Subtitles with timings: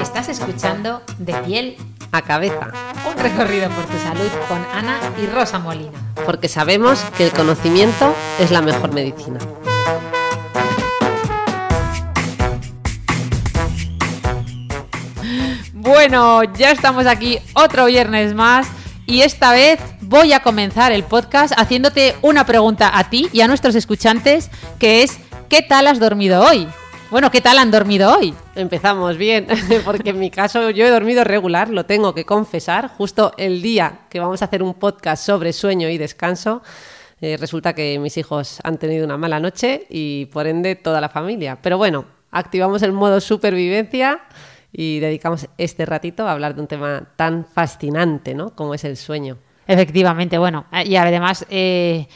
[0.00, 1.76] Estás escuchando De piel
[2.12, 2.72] a cabeza.
[3.08, 5.92] Un recorrido por tu salud con Ana y Rosa Molina.
[6.26, 9.38] Porque sabemos que el conocimiento es la mejor medicina.
[15.72, 18.66] Bueno, ya estamos aquí otro viernes más
[19.06, 23.48] y esta vez voy a comenzar el podcast haciéndote una pregunta a ti y a
[23.48, 26.68] nuestros escuchantes que es ¿qué tal has dormido hoy?
[27.10, 28.32] Bueno, ¿qué tal han dormido hoy?
[28.54, 29.48] Empezamos bien,
[29.84, 32.86] porque en mi caso yo he dormido regular, lo tengo que confesar.
[32.86, 36.62] Justo el día que vamos a hacer un podcast sobre sueño y descanso,
[37.20, 41.08] eh, resulta que mis hijos han tenido una mala noche y por ende toda la
[41.08, 41.58] familia.
[41.60, 44.20] Pero bueno, activamos el modo supervivencia
[44.72, 48.54] y dedicamos este ratito a hablar de un tema tan fascinante, ¿no?
[48.54, 49.36] Como es el sueño.
[49.66, 51.44] Efectivamente, bueno, y además...
[51.50, 52.06] Eh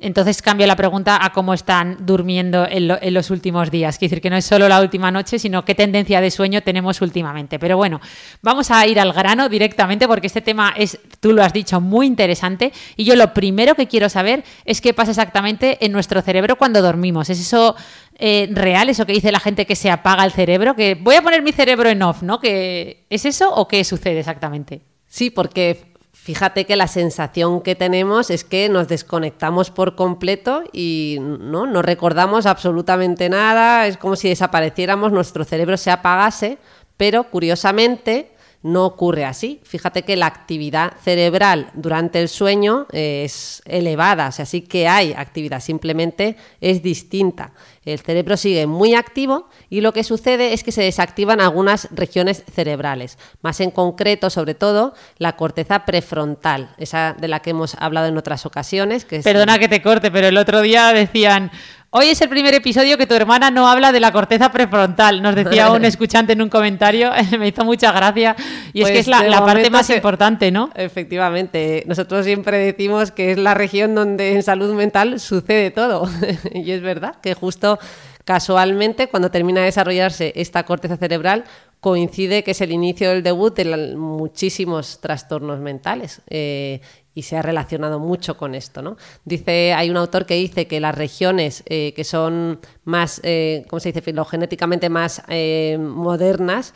[0.00, 3.98] entonces cambio la pregunta a cómo están durmiendo en, los últimos días.
[3.98, 7.02] Quiere decir que no es solo la última noche, sino qué tendencia de sueño tenemos
[7.02, 7.58] últimamente.
[7.58, 8.00] Pero bueno,
[8.40, 12.06] vamos a ir al grano directamente porque este tema es, tú lo has dicho, muy
[12.06, 12.72] interesante.
[12.96, 16.80] Y yo lo primero que quiero saber es qué pasa exactamente en nuestro cerebro cuando
[16.80, 17.28] dormimos.
[17.28, 17.76] ¿Es eso
[18.18, 20.74] eh, real, eso que dice la gente que se apaga el cerebro?
[20.74, 22.40] Que voy a poner mi cerebro en off, ¿no?
[22.40, 24.80] ¿Que ¿Es eso o qué sucede exactamente?
[25.06, 25.89] Sí, porque
[26.22, 31.80] Fíjate que la sensación que tenemos es que nos desconectamos por completo y no, no
[31.80, 36.58] recordamos absolutamente nada, es como si desapareciéramos, nuestro cerebro se apagase,
[36.98, 38.32] pero curiosamente
[38.62, 39.60] no ocurre así.
[39.64, 45.14] Fíjate que la actividad cerebral durante el sueño es elevada, o sea, sí que hay
[45.14, 47.52] actividad, simplemente es distinta.
[47.82, 52.44] El cerebro sigue muy activo y lo que sucede es que se desactivan algunas regiones
[52.52, 58.08] cerebrales, más en concreto, sobre todo, la corteza prefrontal, esa de la que hemos hablado
[58.08, 59.06] en otras ocasiones.
[59.06, 61.50] Que Perdona que te corte, pero el otro día decían
[61.92, 65.34] Hoy es el primer episodio que tu hermana no habla de la corteza prefrontal, nos
[65.34, 68.36] decía un escuchante en un comentario, me hizo mucha gracia,
[68.72, 70.70] y es que es la, pues parte más importante, ¿no?
[70.76, 76.08] Efectivamente, nosotros siempre decimos que es la región donde en salud mental sucede todo,
[76.54, 77.80] y es verdad que justo
[78.24, 81.42] casualmente cuando termina de desarrollarse esta corteza cerebral
[81.80, 86.20] coincide que es el inicio del debut de muchísimos trastornos mentales.
[86.28, 86.80] Eh,
[87.14, 88.82] y se ha relacionado mucho con esto.
[88.82, 88.96] ¿no?
[89.24, 93.80] Dice, hay un autor que dice que las regiones eh, que son más, eh, ¿cómo
[93.80, 96.74] se dice?, filogenéticamente más eh, modernas,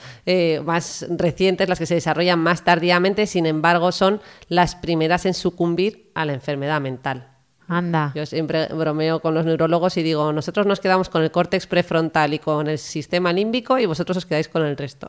[0.65, 6.11] más recientes, las que se desarrollan más tardíamente, sin embargo, son las primeras en sucumbir
[6.15, 7.34] a la enfermedad mental.
[7.69, 8.13] Anda.
[8.15, 12.35] Yo siempre bromeo con los neurólogos y digo, nosotros nos quedamos con el córtex prefrontal
[12.35, 15.09] y con el sistema límbico y vosotros os quedáis con el resto.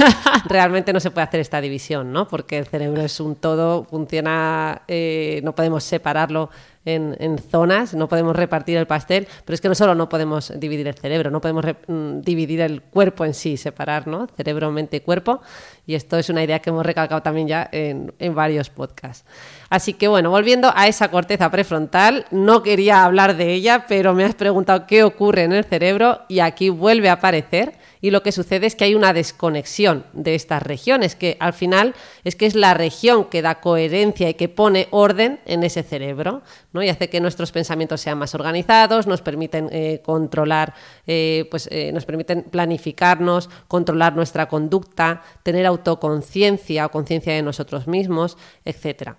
[0.48, 2.28] Realmente no se puede hacer esta división, ¿no?
[2.28, 6.50] Porque el cerebro es un todo, funciona, eh, no podemos separarlo
[6.86, 10.86] en, zonas, no podemos repartir el pastel, pero es que no solo no podemos dividir
[10.86, 14.28] el cerebro, no podemos mm, dividir el cuerpo en sí, separar, ¿no?
[14.36, 15.40] Cerebro, mente y cuerpo.
[15.86, 19.24] Y esto es una idea que hemos recalcado también ya en, en varios podcasts.
[19.68, 24.24] Así que bueno, volviendo a esa corteza prefrontal, no quería hablar de ella, pero me
[24.24, 28.32] has preguntado qué ocurre en el cerebro y aquí vuelve a aparecer y lo que
[28.32, 32.54] sucede es que hay una desconexión de estas regiones, que al final es que es
[32.54, 36.42] la región que da coherencia y que pone orden en ese cerebro,
[36.72, 36.82] ¿no?
[36.82, 40.74] y hace que nuestros pensamientos sean más organizados, nos permiten eh, controlar,
[41.06, 47.86] eh, pues eh, nos permiten planificarnos, controlar nuestra conducta, tener autoconciencia o conciencia de nosotros
[47.86, 49.16] mismos, etcétera.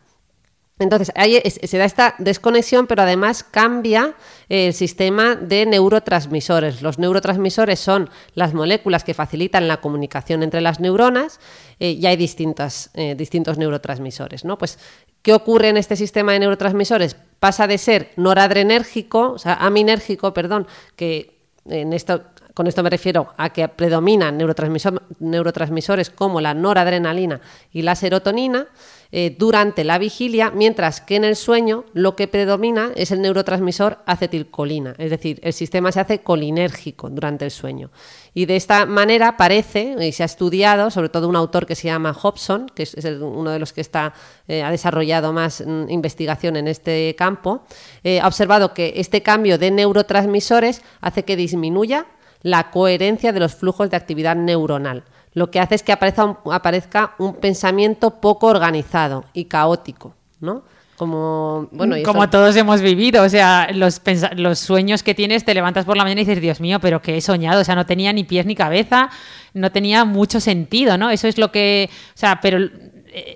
[0.80, 4.14] Entonces, ahí se da esta desconexión, pero además cambia
[4.48, 6.84] el sistema de neurotransmisores.
[6.84, 11.40] Los neurotransmisores son las moléculas que facilitan la comunicación entre las neuronas
[11.80, 12.92] eh, y hay distintos
[13.58, 14.46] neurotransmisores.
[14.46, 14.60] ¿no?
[14.60, 14.78] Pues,
[15.24, 17.16] ¿Qué ocurre en este sistema de neurotransmisores?
[17.40, 22.22] Pasa de ser noradrenérgico, o sea, aminérgico, perdón, que en esto
[22.58, 24.36] con esto me refiero a que predominan
[25.20, 27.40] neurotransmisores como la noradrenalina
[27.72, 28.66] y la serotonina,
[29.12, 34.00] eh, durante la vigilia, mientras que en el sueño lo que predomina es el neurotransmisor
[34.06, 37.90] acetilcolina, es decir, el sistema se hace colinérgico durante el sueño.
[38.34, 41.88] Y de esta manera parece, y se ha estudiado, sobre todo un autor que se
[41.88, 44.14] llama Hobson, que es, uno de los que está,
[44.48, 47.64] eh, ha desarrollado más mm, investigación en este campo,
[48.04, 52.08] eh, ha observado que este cambio de neurotransmisores hace que disminuya
[52.42, 55.04] la coherencia de los flujos de actividad neuronal.
[55.38, 60.64] Lo que hace es que aparezca aparezca un pensamiento poco organizado y caótico, ¿no?
[60.96, 64.02] Como, bueno, como todos hemos vivido, o sea, los,
[64.36, 67.18] los sueños que tienes, te levantas por la mañana y dices, Dios mío, pero que
[67.18, 69.12] he soñado, o sea, no tenía ni pies ni cabeza,
[69.54, 71.12] no tenía mucho sentido, ¿no?
[71.12, 72.58] Eso es lo que, o sea, pero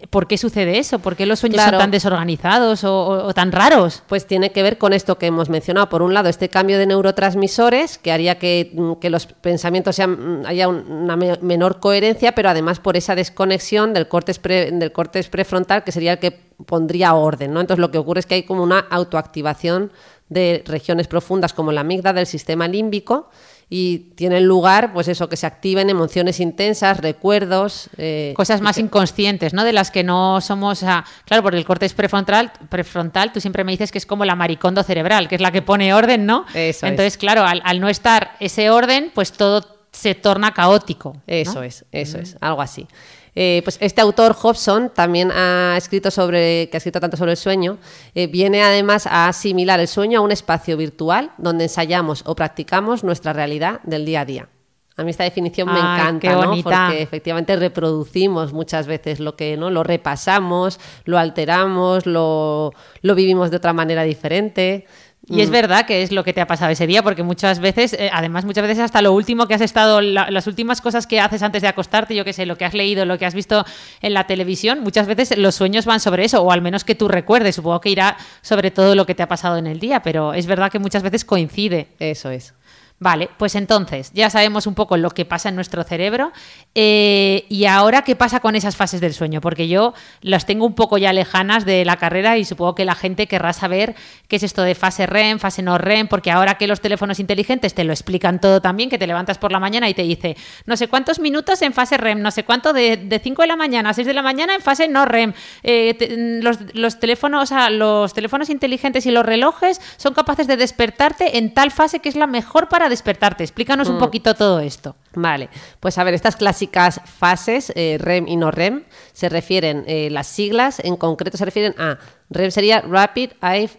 [0.09, 0.99] ¿por qué sucede eso?
[0.99, 4.03] ¿Por qué los sueños son tan desorganizados o, tan raros?
[4.07, 5.89] Pues tiene que ver con esto que hemos mencionado.
[5.89, 10.45] Por un lado, este cambio de neurotransmisores que haría que, mm, los pensamientos sean, mm,
[10.45, 15.91] haya una menor coherencia, pero además por esa desconexión del córtex, del córtex prefrontal, que
[15.91, 16.31] sería el que
[16.65, 17.53] pondría orden.
[17.53, 17.61] ¿no?
[17.61, 19.91] Entonces, lo que ocurre es que hay como una autoactivación
[20.29, 23.29] de regiones profundas como la amígdala del sistema límbico
[23.73, 27.89] y tienen lugar, pues eso, que se activen emociones intensas, recuerdos.
[27.97, 29.63] Eh, Cosas más inconscientes, ¿no?
[29.63, 30.81] De las que no somos.
[30.81, 34.83] claro, porque el corte prefrontal, prefrontal, tú siempre me dices que es como la maricondo
[34.83, 36.45] cerebral, que es la que pone orden, ¿no?
[36.53, 41.15] Eso Entonces, claro, al, no estar ese orden, pues todo se torna caótico.
[41.25, 42.89] Eso es, eso es, algo así.
[43.35, 47.37] Eh, pues este autor, Hobson, también ha escrito sobre, que ha escrito tanto sobre el
[47.37, 47.77] sueño,
[48.13, 53.03] eh, viene además a asimilar el sueño a un espacio virtual donde ensayamos o practicamos
[53.03, 54.49] nuestra realidad del día a día.
[54.97, 56.61] A mí esta definición me encanta, ¿no?
[56.61, 59.69] Porque efectivamente reproducimos muchas veces lo que, ¿no?
[59.69, 64.85] Lo repasamos, lo alteramos, lo, lo vivimos de otra manera diferente.
[65.27, 65.53] Y es mm.
[65.53, 68.43] verdad que es lo que te ha pasado ese día, porque muchas veces, eh, además
[68.43, 71.67] muchas veces hasta lo último que has estado, las últimas cosas que haces antes de
[71.67, 73.63] acostarte, yo qué sé, lo que has leído, lo que has visto
[74.01, 77.07] en la televisión, muchas veces los sueños van sobre eso, o al menos que tú
[77.07, 80.33] recuerdes, supongo que irá sobre todo lo que te ha pasado en el día, pero
[80.33, 81.89] es verdad que muchas veces coincide.
[81.99, 82.55] Eso es.
[83.01, 86.31] Vale, pues entonces ya sabemos un poco lo que pasa en nuestro cerebro
[86.75, 90.75] eh, y ahora qué pasa con esas fases del sueño, porque yo las tengo un
[90.75, 93.95] poco ya lejanas de la carrera y supongo que la gente querrá saber
[94.27, 97.73] qué es esto de fase REM, fase no REM, porque ahora que los teléfonos inteligentes
[97.73, 100.37] te lo explican todo también, que te levantas por la mañana y te dice
[100.67, 103.89] no sé cuántos minutos en fase REM, no sé cuánto de, 5 de la mañana
[103.89, 105.33] a 6 de la mañana en fase no REM.
[105.63, 111.71] Eh, los, teléfonos, los teléfonos inteligentes y los relojes son capaces de despertarte en tal
[111.71, 113.43] fase que es la mejor para despertarte.
[113.43, 113.99] Explícanos un mm.
[113.99, 114.95] poquito todo esto.
[115.15, 115.49] Vale,
[115.79, 118.83] pues a ver, estas clásicas fases, eh, REM y no REM,
[119.13, 121.97] se refieren, eh, las siglas en concreto se refieren a,
[122.29, 123.69] REM sería Rapid Eye,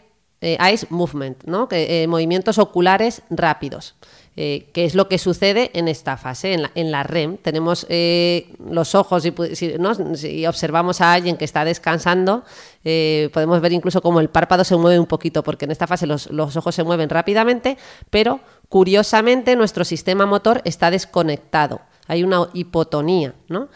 [0.41, 1.69] eh, Eyes Movement, ¿no?
[1.69, 3.95] Que, movimientos oculares rápidos.
[4.35, 7.37] Eh, qué es lo que sucede en esta fase, en la, REM.
[7.37, 12.43] Tenemos eh, los ojos y observamos a alguien que está descansando,
[12.83, 16.07] eh, podemos ver incluso como el párpado se mueve un poquito, porque en esta fase
[16.07, 17.77] los, los ojos se mueven rápidamente,
[18.09, 18.41] pero
[18.71, 21.83] curiosamente nuestro sistema motor está desconectado.
[22.09, 23.69] Hay una hipotonía, ¿no?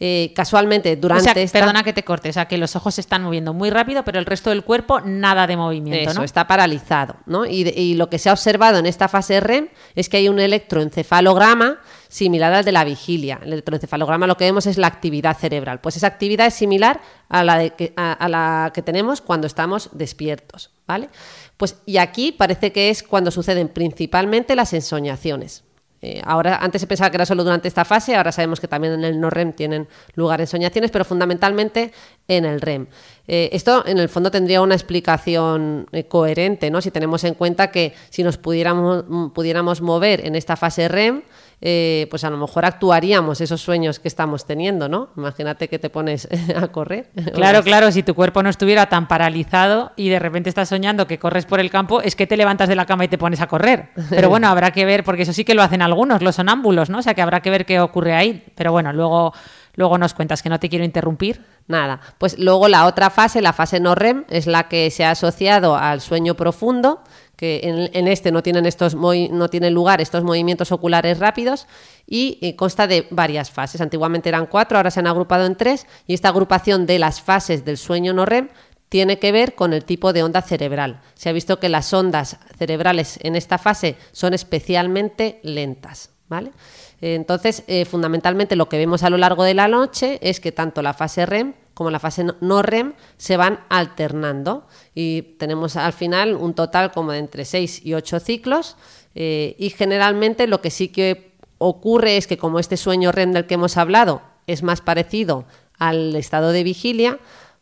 [0.00, 3.22] Eh, casualmente durante o Perdona que te corte, o sea, que los ojos se están
[3.22, 7.46] moviendo muy rápido, pero el resto del cuerpo nada de movimiento, Eso, está paralizado, ¿no?
[7.46, 11.78] Y, lo que se ha observado en esta fase REM es que hay un electroencefalograma
[12.08, 13.38] similar al de la vigilia.
[13.42, 15.80] El electroencefalograma lo que vemos es la actividad cerebral.
[15.80, 19.90] Pues esa actividad es similar a la, de que, a la que tenemos cuando estamos
[19.92, 21.08] despiertos, ¿vale?
[21.56, 25.62] Pues y aquí parece que es cuando suceden principalmente las ensoñaciones.
[26.04, 28.92] Eh, ahora, antes se pensaba que era solo durante esta fase, ahora sabemos que también
[28.92, 31.92] en el no REM tienen lugar ensoñaciones, pero fundamentalmente
[32.28, 32.88] en el REM.
[33.26, 36.82] Eh, esto, en el fondo, tendría una explicación eh, coherente, ¿no?
[36.82, 41.22] Si tenemos en cuenta que si nos pudiéramos, mm, pudiéramos mover en esta fase REM,
[41.60, 45.10] eh, pues a lo mejor actuaríamos esos sueños que estamos teniendo, ¿no?
[45.16, 47.10] Imagínate que te pones a correr.
[47.32, 51.18] Claro, claro, si tu cuerpo no estuviera tan paralizado y de repente estás soñando que
[51.18, 53.46] corres por el campo, es que te levantas de la cama y te pones a
[53.46, 53.90] correr.
[54.10, 56.98] Pero bueno, habrá que ver, porque eso sí que lo hacen algunos, los sonámbulos, ¿no?
[56.98, 58.44] O sea que habrá que ver qué ocurre ahí.
[58.54, 59.32] Pero bueno, luego,
[59.74, 61.40] luego nos cuentas que no te quiero interrumpir.
[61.66, 65.12] Nada, pues luego la otra fase, la fase no REM, es la que se ha
[65.12, 67.00] asociado al sueño profundo
[67.36, 71.66] que en, este no tienen, estos no tienen lugar estos movimientos oculares rápidos
[72.06, 73.80] y eh, consta de varias fases.
[73.80, 77.64] Antiguamente eran cuatro, ahora se han agrupado en tres y esta agrupación de las fases
[77.64, 78.48] del sueño no REM
[78.88, 81.00] tiene que ver con el tipo de onda cerebral.
[81.14, 86.10] Se ha visto que las ondas cerebrales en esta fase son especialmente lentas.
[86.28, 86.52] ¿vale?
[87.00, 90.80] Entonces, eh, fundamentalmente lo que vemos a lo largo de la noche es que tanto
[90.80, 96.36] la fase REM como la fase no REM se van alternando y tenemos al final
[96.36, 98.76] un total como de entre 6 y 8 ciclos
[99.14, 103.46] eh, y generalmente lo que sí que ocurre es que como este sueño REM del
[103.46, 105.44] que hemos hablado es más parecido
[105.78, 107.18] al estado de vigilia,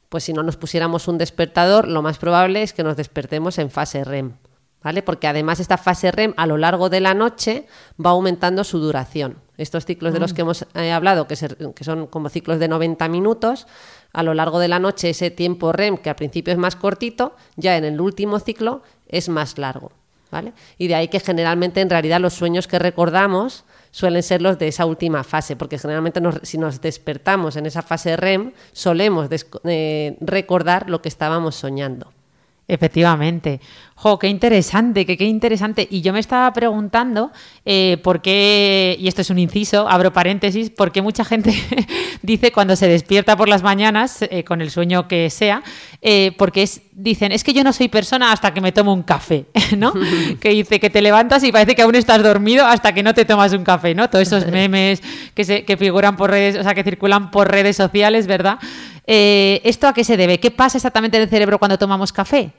[0.09, 3.71] pues si no nos pusiéramos un despertador, lo más probable es que nos despertemos en
[3.71, 4.35] fase REM.
[4.83, 5.03] ¿Vale?
[5.03, 7.67] Porque además esta fase REM a lo largo de la noche
[8.05, 9.39] va aumentando su duración.
[9.57, 10.35] Estos ciclos de los mm.
[10.35, 11.37] que hemos eh, hablado, que,
[11.75, 13.69] que, son como ciclos de 90 minutos,
[14.13, 17.35] a lo largo de la noche ese tiempo REM, que al principio es más cortito,
[17.57, 19.93] ya en el último ciclo es más largo.
[20.31, 20.53] ¿vale?
[20.79, 24.69] Y de ahí que generalmente en realidad los sueños que recordamos suelen ser los de
[24.69, 29.29] esa última fase, porque generalmente si nos despertamos en esa fase REM, solemos
[29.65, 32.11] eh, recordar lo que estábamos soñando.
[32.73, 33.61] Efectivamente.
[34.03, 35.87] Jo, qué interesante, qué, qué interesante.
[35.91, 37.31] Y yo me estaba preguntando
[37.67, 41.55] eh, por qué, y esto es un inciso, abro paréntesis, por qué mucha gente
[42.23, 45.63] dice cuando se despierta por las mañanas, eh, con el sueño que sea,
[46.01, 49.03] eh, porque es, dicen, es que yo no soy persona hasta que me tomo un
[49.03, 49.45] café,
[49.77, 49.93] ¿no?
[50.41, 53.27] que dice que te levantas y parece que aún estás dormido hasta que no te
[53.27, 54.09] tomas un café, ¿no?
[54.09, 55.03] Todos esos memes
[55.35, 58.59] que, se, que figuran por redes, o sea, que circulan por redes sociales, ¿verdad?
[59.05, 60.41] ¿Esto a qué se debe?
[60.41, 62.51] ¿Qué pasa exactamente en el cerebro cuando tomamos café?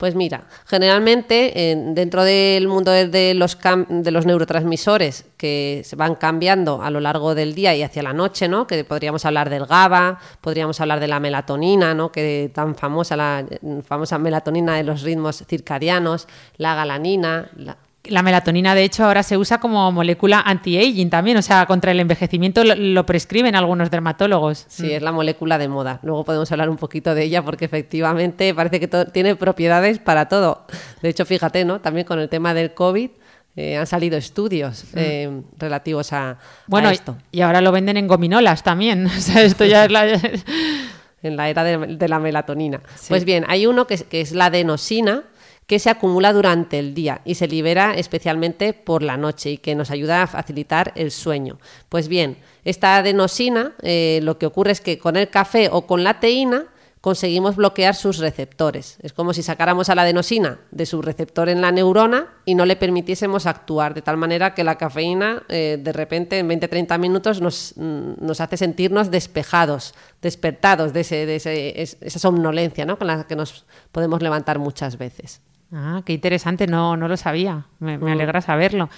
[0.00, 3.58] Pues mira, generalmente dentro del mundo de, los
[3.90, 8.14] de los neurotransmisores que se van cambiando a lo largo del día y hacia la
[8.14, 8.66] noche, ¿no?
[8.66, 12.10] Que podríamos hablar del GABA, podríamos hablar de la melatonina, ¿no?
[12.10, 13.44] Que tan famosa la
[13.86, 19.36] famosa melatonina de los ritmos circadianos, la galanina, la, la melatonina, de hecho, ahora se
[19.36, 24.64] usa como molécula anti-aging también, o sea, contra el envejecimiento lo, prescriben algunos dermatólogos.
[24.68, 24.90] Sí, mm.
[24.90, 26.00] es la molécula de moda.
[26.02, 30.66] Luego podemos hablar un poquito de ella porque efectivamente parece que tiene propiedades para todo.
[31.02, 31.80] De hecho, fíjate, ¿no?
[31.80, 33.10] También con el tema del COVID
[33.56, 34.96] eh, han salido estudios mm.
[34.96, 37.18] eh, relativos a, bueno, esto.
[37.32, 39.06] Y ahora lo venden en gominolas también.
[39.16, 40.06] O sea, esto ya es la...
[41.22, 42.80] en la era de, la melatonina.
[43.08, 45.24] Pues bien, hay uno que, que es la adenosina,
[45.70, 49.76] que se acumula durante el día y se libera especialmente por la noche y que
[49.76, 51.60] nos ayuda a facilitar el sueño.
[51.88, 56.02] Pues bien, esta adenosina eh, lo que ocurre es que con el café o con
[56.02, 56.66] la teína
[57.00, 58.98] conseguimos bloquear sus receptores.
[59.00, 62.66] Es como si sacáramos a la adenosina de su receptor en la neurona y no
[62.66, 67.40] le permitiésemos actuar, de tal manera que la cafeína eh, de repente en 20-30 minutos
[67.40, 72.98] nos, mm, nos, hace sentirnos despejados, despertados de, ese, esa somnolencia ¿no?
[72.98, 75.40] con la que nos podemos levantar muchas veces.
[75.72, 77.66] Ah, qué interesante, no, no lo sabía.
[77.78, 78.06] Me, mm.
[78.06, 78.88] alegra saberlo.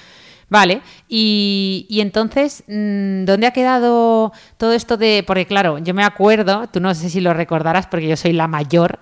[0.52, 5.25] Vale, y, entonces, mm, ¿dónde ha quedado todo esto de...?
[5.26, 8.49] Porque claro, yo me acuerdo, tú no sé si lo recordarás porque yo soy la
[8.49, 8.99] mayor,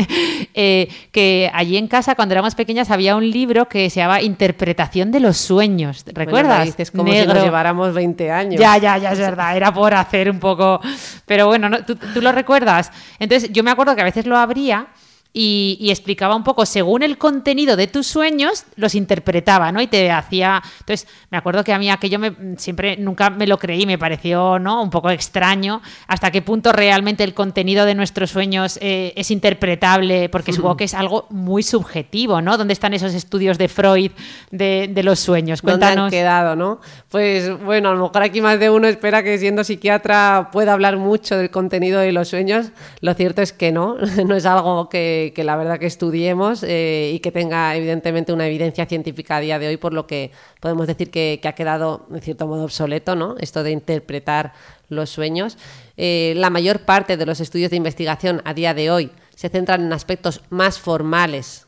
[0.54, 5.12] eh, que allí en casa cuando éramos pequeñas había un libro que se llamaba Interpretación
[5.12, 6.64] de los sueños, ¿recuerdas?
[6.64, 8.58] dices como si nos lleváramos 20 años.
[8.58, 10.80] Ya, ya, ya, es verdad, era por hacer un poco...
[11.26, 12.90] Pero bueno, ¿tú, ¿tú lo recuerdas?
[13.18, 14.88] Entonces, yo me acuerdo que a veces lo abría
[15.36, 19.82] y, explicaba un poco, según el contenido de tus sueños, los interpretaba, ¿no?
[19.82, 20.62] Y te hacía...
[20.78, 24.60] Entonces, me acuerdo que a mí aquello me, siempre nunca me lo creí, me pareció,
[24.60, 24.80] ¿no?
[24.80, 30.28] Un poco extraño, hasta qué punto realmente el contenido de nuestros sueños eh, es interpretable,
[30.28, 32.56] porque supongo que es algo muy subjetivo, ¿no?
[32.56, 34.12] ¿Dónde están esos estudios de Freud
[34.52, 35.62] de, los sueños?
[35.62, 35.96] Cuéntanos.
[35.96, 36.80] ¿Dónde han quedado, no?
[37.10, 40.96] Pues bueno, a lo mejor aquí más de uno espera que siendo psiquiatra pueda hablar
[40.96, 42.70] mucho del contenido de los sueños.
[43.00, 47.12] Lo cierto es que no, no es algo que que, la verdad que estudiemos eh,
[47.14, 50.86] y que tenga evidentemente una evidencia científica a día de hoy, por lo que podemos
[50.86, 53.36] decir que, ha quedado en cierto modo obsoleto, ¿no?
[53.38, 54.52] Esto de interpretar
[54.88, 55.56] los sueños.
[55.96, 59.82] Eh, la mayor parte de los estudios de investigación a día de hoy se centran
[59.82, 61.63] en aspectos más formales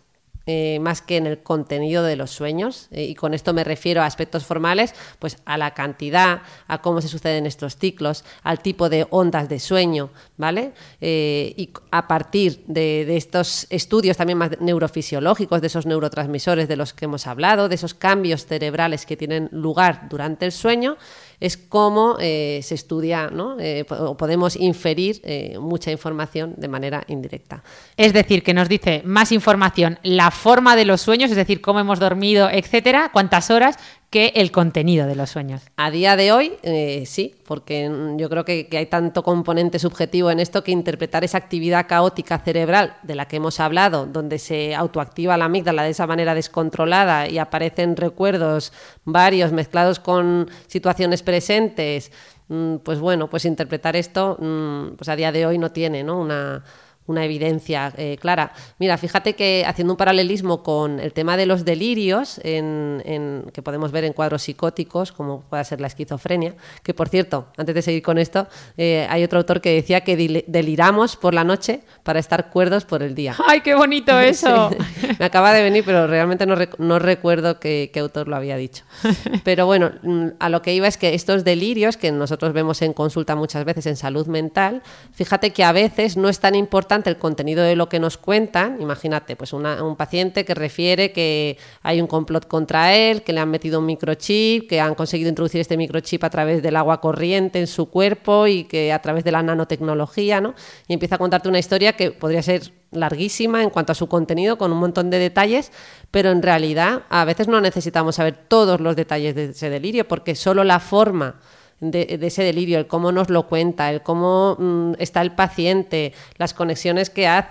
[0.49, 2.87] eh, más que en el contenido de los sueños.
[2.93, 7.01] Eh, y con esto me refiero a aspectos formales, pues a la cantidad, a cómo
[7.01, 10.73] se suceden estos ciclos, al tipo de ondas de sueño, ¿vale?
[11.01, 16.95] Eh, y a partir de, estos estudios también más neurofisiológicos, de esos neurotransmisores de los
[16.95, 20.97] que hemos hablado, de esos cambios cerebrales que tienen lugar durante el sueño,
[21.41, 23.57] es cómo se estudia, ¿no?
[23.91, 25.21] o podemos inferir
[25.61, 27.63] mucha información de manera indirecta.
[27.97, 31.81] Es decir, que nos dice más información la forma de los sueños, es decir, cómo
[31.81, 33.77] hemos dormido, etcétera, cuántas horas,
[34.11, 35.63] que el contenido de los sueños.
[35.77, 40.39] A día de hoy, eh, sí, porque yo creo que, hay tanto componente subjetivo en
[40.39, 45.37] esto que interpretar esa actividad caótica cerebral de la que hemos hablado, donde se autoactiva
[45.37, 48.73] la amígdala de esa manera descontrolada y aparecen recuerdos
[49.05, 52.13] varios mezclados con situaciones presentes,
[52.49, 56.21] mm, pues bueno, pues interpretar esto, mm, pues a día de hoy no tiene ¿no?
[56.21, 56.63] una
[57.07, 58.53] una evidencia eh, clara.
[58.79, 63.93] Mira, fíjate que haciendo un paralelismo con el tema de los delirios, en, que podemos
[63.93, 68.03] ver en cuadros psicóticos, como puede ser la esquizofrenia, que por cierto, antes de seguir
[68.03, 68.47] con esto,
[68.77, 73.03] eh, hay otro autor que decía que deliramos por la noche para estar cuerdos por
[73.03, 73.37] el día.
[73.47, 74.71] ¡Ay, qué bonito eso!
[75.19, 78.85] Me acaba de venir, pero realmente no, recuerdo qué, qué, autor lo había dicho.
[79.45, 82.93] Pero bueno, mm, a lo que iba es que estos delirios, que nosotros vemos en
[82.93, 84.83] consulta muchas veces en salud mental,
[85.13, 88.81] fíjate que a veces no es tan importante el contenido de lo que nos cuentan.
[88.81, 93.51] Imagínate, pues un paciente que refiere que hay un complot contra él, que le han
[93.51, 97.67] metido un microchip, que han conseguido introducir este microchip a través del agua corriente en
[97.67, 100.55] su cuerpo y que a través de la nanotecnología, ¿no?
[100.89, 104.57] Y empieza a contarte una historia que podría ser larguísima en cuanto a su contenido,
[104.57, 105.73] con un montón de detalles,
[106.11, 110.35] pero en realidad a veces no necesitamos saber todos los detalles de ese delirio, porque
[110.35, 111.41] solo la forma
[111.81, 116.55] de, ese delirio, el cómo nos lo cuenta, el cómo mm, está el paciente, las
[116.55, 117.51] conexiones que hace,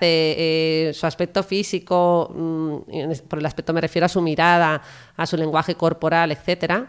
[0.90, 2.78] eh, su aspecto físico, mm,
[3.28, 4.82] por el aspecto me refiero a su mirada,
[5.16, 6.88] a su lenguaje corporal, etcétera,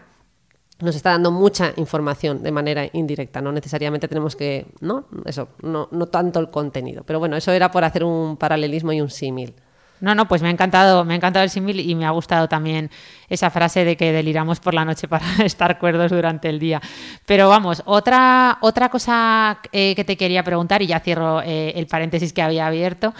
[0.79, 3.41] nos está dando mucha información de manera indirecta.
[3.41, 5.05] No necesariamente tenemos que, ¿no?
[5.25, 7.03] Eso, no, no tanto el contenido.
[7.03, 9.55] Pero bueno, eso era por hacer un paralelismo y un símil.
[9.99, 12.47] No, no, pues me ha encantado, me ha encantado el símil y me ha gustado
[12.47, 12.91] también
[13.29, 16.81] esa frase de que deliramos por la noche para estar cuerdos durante el día.
[17.25, 21.87] Pero vamos, otra, otra cosa eh, que te quería preguntar, y ya cierro eh, el
[21.87, 23.13] paréntesis que había abierto,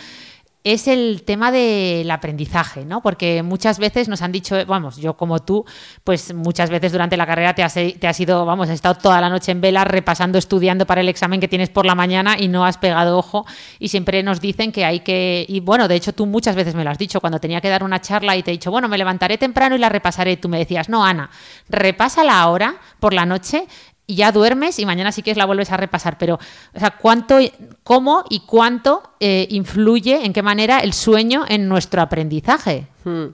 [0.74, 3.02] es el tema del aprendizaje, ¿no?
[3.02, 5.66] Porque muchas veces nos han dicho, vamos, yo como tú,
[6.04, 9.22] pues muchas veces durante la carrera te has, te has ido, vamos, has estado toda
[9.22, 12.48] la noche en vela repasando, estudiando para el examen que tienes por la mañana y
[12.48, 13.46] no has pegado ojo
[13.80, 16.84] y siempre nos dicen que hay que, y bueno, de hecho tú muchas veces me
[16.84, 18.98] lo has dicho, cuando tenía que dar una charla y te he dicho, bueno, me
[18.98, 21.30] levantaré temprano y la repasaré, tú me decías, no, Ana,
[21.70, 23.68] repásala ahora por la noche
[24.08, 26.18] y ya duermes y mañana sí que la vuelves a repasar.
[26.18, 26.40] Pero,
[26.74, 27.38] o sea, ¿cuánto,
[27.84, 32.88] cómo y cuánto eh, influye, en qué manera el sueño en nuestro aprendizaje?
[33.04, 33.28] Hmm.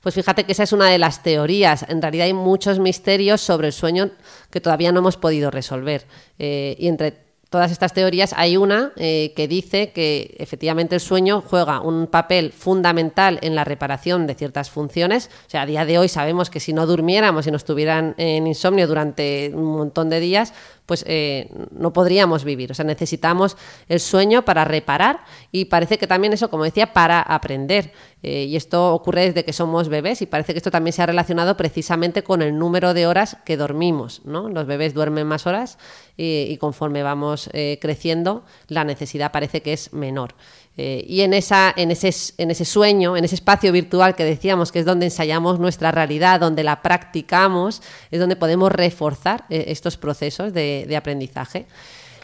[0.00, 1.84] Pues fíjate que esa es una de las teorías.
[1.88, 4.12] En realidad hay muchos misterios sobre el sueño
[4.50, 6.06] que todavía no hemos podido resolver.
[6.38, 11.42] Eh, y entre todas estas teorías, hay una eh, que dice que efectivamente el sueño
[11.44, 15.28] juega un papel fundamental en la reparación de ciertas funciones.
[15.46, 18.46] O sea, a día de hoy sabemos que si no durmiéramos y nos tuvieran en
[18.46, 20.54] insomnio durante un montón de días,
[20.90, 22.72] pues eh, no podríamos vivir.
[22.72, 23.56] O sea, necesitamos
[23.88, 25.20] el sueño para reparar
[25.52, 27.92] y parece que también eso, como decía, para aprender.
[28.24, 31.06] Eh, y esto ocurre desde que somos bebés y parece que esto también se ha
[31.06, 34.22] relacionado precisamente con el número de horas que dormimos.
[34.24, 34.48] ¿no?
[34.48, 35.78] Los bebés duermen más horas
[36.16, 40.34] y, conforme vamos eh, creciendo, la necesidad parece que es menor.
[40.76, 44.70] Eh, y en, esa, en, ese, en ese sueño, en ese espacio virtual que decíamos
[44.70, 49.96] que es donde ensayamos nuestra realidad, donde la practicamos, es donde podemos reforzar eh, estos
[49.96, 51.66] procesos de, aprendizaje.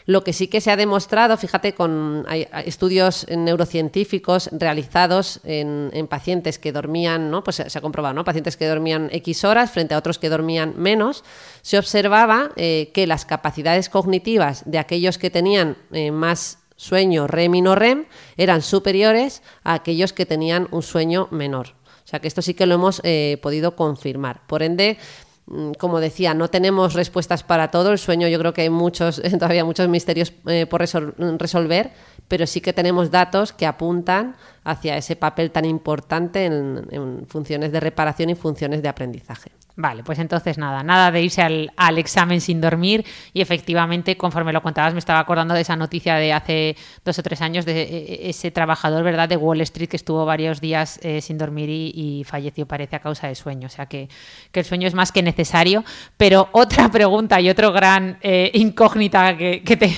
[0.05, 2.25] Lo que sí que se ha demostrado, fíjate, con
[2.65, 7.43] estudios neurocientíficos realizados en, pacientes que dormían, ¿no?
[7.43, 8.23] Pues se ha comprobado, ¿no?
[8.23, 11.25] Pacientes que dormían X horas frente a otros que dormían menos,
[11.61, 15.75] se observaba eh, que las capacidades cognitivas de aquellos que tenían
[16.13, 18.05] más sueño REM y no REM
[18.37, 21.75] eran superiores a aquellos que tenían un sueño menor.
[22.05, 24.47] O sea que esto sí que lo hemos eh, podido confirmar.
[24.47, 24.97] Por ende,
[25.47, 27.91] mm, como decía, no tenemos respuestas para todo.
[27.91, 31.91] El sueño, yo creo que hay muchos, todavía muchos misterios eh, por resolver,
[32.27, 37.79] pero sí que tenemos datos que apuntan hacia ese papel tan importante en funciones de
[37.79, 39.51] reparación y funciones de aprendizaje.
[39.79, 44.63] Vale, pues entonces nada, nada de irse al, examen sin dormir y efectivamente, conforme lo
[44.63, 48.25] contabas, me estaba acordando de esa noticia de hace dos o tres años de e,
[48.25, 52.23] e, ese trabajador, ¿verdad?, de Wall Street que estuvo varios días eh, sin dormir y,
[52.23, 53.67] falleció, parece, a causa de sueño.
[53.67, 54.09] O sea que,
[54.51, 55.83] el sueño es más que necesario.
[56.17, 59.95] Pero otra pregunta y otro gran eh, incógnita que, te,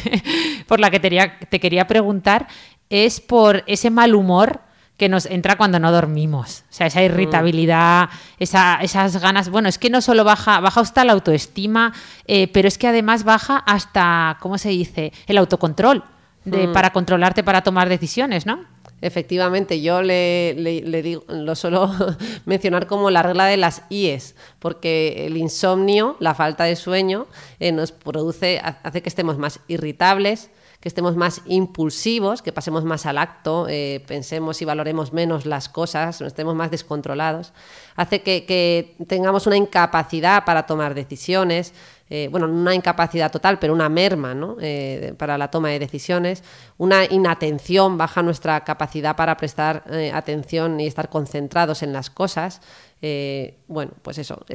[0.69, 2.47] por la que te quería preguntar
[2.89, 4.61] es por ese mal humor
[4.97, 6.65] que nos entra cuando no dormimos.
[6.69, 9.49] O sea, esa irritabilidad, esas ganas.
[9.49, 11.93] Bueno, es que no solo baja, baja hasta la autoestima,
[12.27, 15.11] eh, pero es que además baja hasta, ¿cómo se dice?
[15.25, 16.03] El autocontrol,
[16.45, 16.73] de, mm.
[16.73, 18.65] para controlarte, para tomar decisiones, ¿no?
[19.01, 20.53] Efectivamente, yo le,
[21.01, 21.89] digo, lo suelo
[22.45, 27.25] mencionar como la regla de las IES, porque el insomnio, la falta de sueño,
[27.59, 33.05] eh, nos produce, hace que estemos más irritables, que estemos más impulsivos, que pasemos más
[33.05, 37.53] al acto, eh, pensemos y valoremos menos las cosas, estemos más descontrolados,
[37.95, 41.73] hace que, tengamos una incapacidad para tomar decisiones,
[42.11, 44.57] eh, bueno, una incapacidad total, pero una merma ¿no?
[44.59, 46.43] Eh, para la toma de decisiones,
[46.77, 52.61] una inatención, baja nuestra capacidad para prestar eh, atención y estar concentrados en las cosas.
[53.67, 54.45] Bueno, pues eso,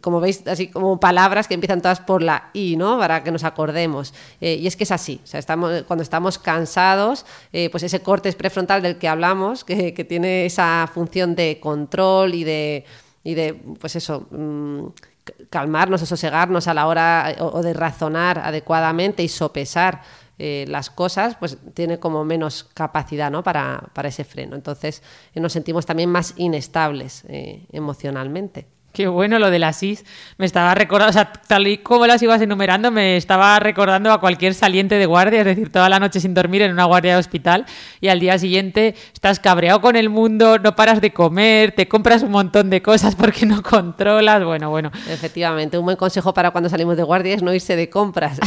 [0.00, 2.98] como veis, así como palabras que empiezan todas por la I, ¿no?
[2.98, 4.12] Para que nos acordemos.
[4.40, 7.26] y es que es así, o sea, estamos, cuando estamos cansados,
[7.70, 12.44] pues ese corte prefrontal del que hablamos, que, que tiene esa función de control y
[12.44, 12.84] de
[13.24, 14.86] y de, pues eso, mm,
[15.48, 20.02] calmarnos o sosegarnos a la hora o, de razonar adecuadamente y sopesar
[20.38, 23.42] eh, las cosas, pues tiene como menos capacidad ¿no?
[23.42, 24.56] para, para ese freno.
[24.56, 25.02] Entonces
[25.34, 28.66] eh, nos sentimos también más inestables eh, emocionalmente.
[28.94, 30.04] Qué bueno lo de las SIS.
[30.38, 34.20] Me estaba recordando, o sea, tal y como las ibas enumerando, me estaba recordando a
[34.20, 37.18] cualquier saliente de guardia, es decir, toda la noche sin dormir en una guardia de
[37.18, 37.66] hospital
[38.00, 42.22] y al día siguiente estás cabreado con el mundo, no paras de comer, te compras
[42.22, 44.44] un montón de cosas porque no controlas.
[44.44, 44.92] Bueno, bueno.
[45.10, 48.38] Efectivamente, un buen consejo para cuando salimos de guardia es no irse de compras,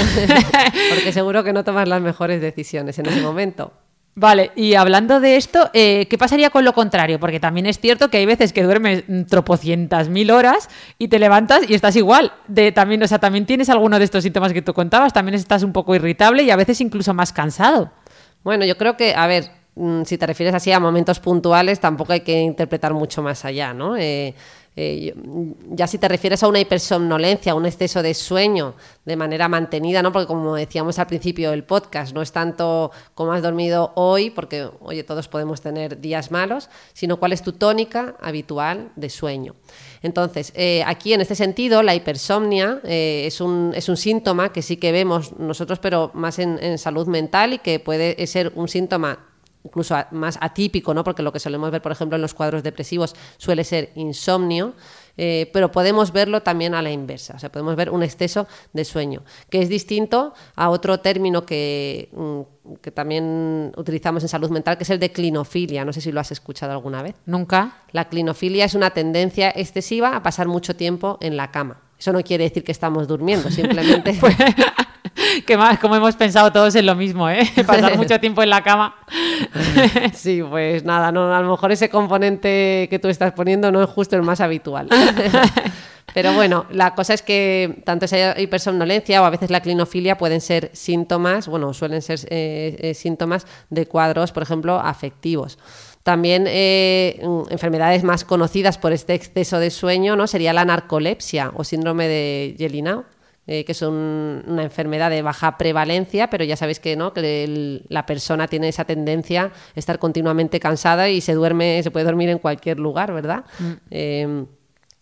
[0.90, 3.74] porque seguro que no tomas las mejores decisiones en ese momento.
[4.20, 7.20] Vale, y hablando de esto, eh, ¿qué pasaría con lo contrario?
[7.20, 11.70] Porque también es cierto que hay veces que duermes tropocientas mil horas y te levantas
[11.70, 12.34] y estás igual.
[12.48, 15.62] De, también, o sea, también tienes alguno de estos síntomas que tú contabas, también estás
[15.62, 17.92] un poco irritable y a veces incluso más cansado.
[18.44, 22.14] Bueno, yo creo que, a ver, mm, si te refieres así a momentos puntuales, tampoco
[22.14, 23.98] hay que interpretar mucho más allá, ¿no?
[23.98, 24.34] Eh,
[24.80, 25.16] eh,
[25.72, 30.12] ya si te refieres a una hipersomnolencia, un exceso de sueño de manera mantenida, ¿no?
[30.12, 34.70] Porque como decíamos al principio del podcast, no es tanto cómo has dormido hoy, porque
[34.82, 39.56] oye, todos podemos tener días malos, sino cuál es tu tónica habitual de sueño.
[40.04, 44.92] Entonces, eh, aquí en este sentido, la hipersomnia eh, es, un, síntoma que sí que
[44.92, 49.28] vemos nosotros, pero más en salud mental y que puede ser un síntoma
[49.68, 51.04] incluso más atípico, ¿no?
[51.04, 54.74] porque lo que solemos ver, por ejemplo, en los cuadros depresivos suele ser insomnio,
[55.18, 58.86] eh, pero podemos verlo también a la inversa, o sea, podemos ver un exceso de
[58.86, 64.78] sueño, que es distinto a otro término que, mm, que también utilizamos en salud mental,
[64.78, 65.86] que es el de clinofilia.
[65.86, 67.16] No sé si lo has escuchado alguna vez.
[67.26, 67.84] Nunca.
[67.92, 71.82] La clinofilia es una tendencia excesiva a pasar mucho tiempo en la cama.
[71.98, 74.18] Eso no quiere decir que estamos durmiendo, simplemente...
[74.20, 74.36] Pues,
[75.46, 77.50] que más, como hemos pensado todos en lo mismo, ¿eh?
[77.68, 78.96] Pasar mucho tiempo en la cama.
[80.14, 83.90] sí, pues nada, no, a lo mejor ese componente que tú estás poniendo no es
[83.90, 84.90] justo el más habitual.
[86.14, 90.42] Pero bueno, la cosa es que tanto esa hipersomnolencia o a veces la clinofilia pueden
[90.42, 95.60] ser síntomas, bueno, suelen ser eh, eh, síntomas de cuadros, por ejemplo, afectivos.
[96.02, 100.26] También eh, enfermedades más conocidas por este exceso de sueño ¿no?
[100.26, 103.04] sería la narcolepsia o síndrome de Jelinau.
[103.50, 107.14] Eh, que es una enfermedad de baja prevalencia, pero ya sabéis que, ¿no?
[107.14, 112.06] que la persona tiene esa tendencia a estar continuamente cansada y se duerme, se puede
[112.06, 113.46] dormir en cualquier lugar, ¿verdad?
[113.60, 113.72] Mm.
[113.90, 114.46] Em,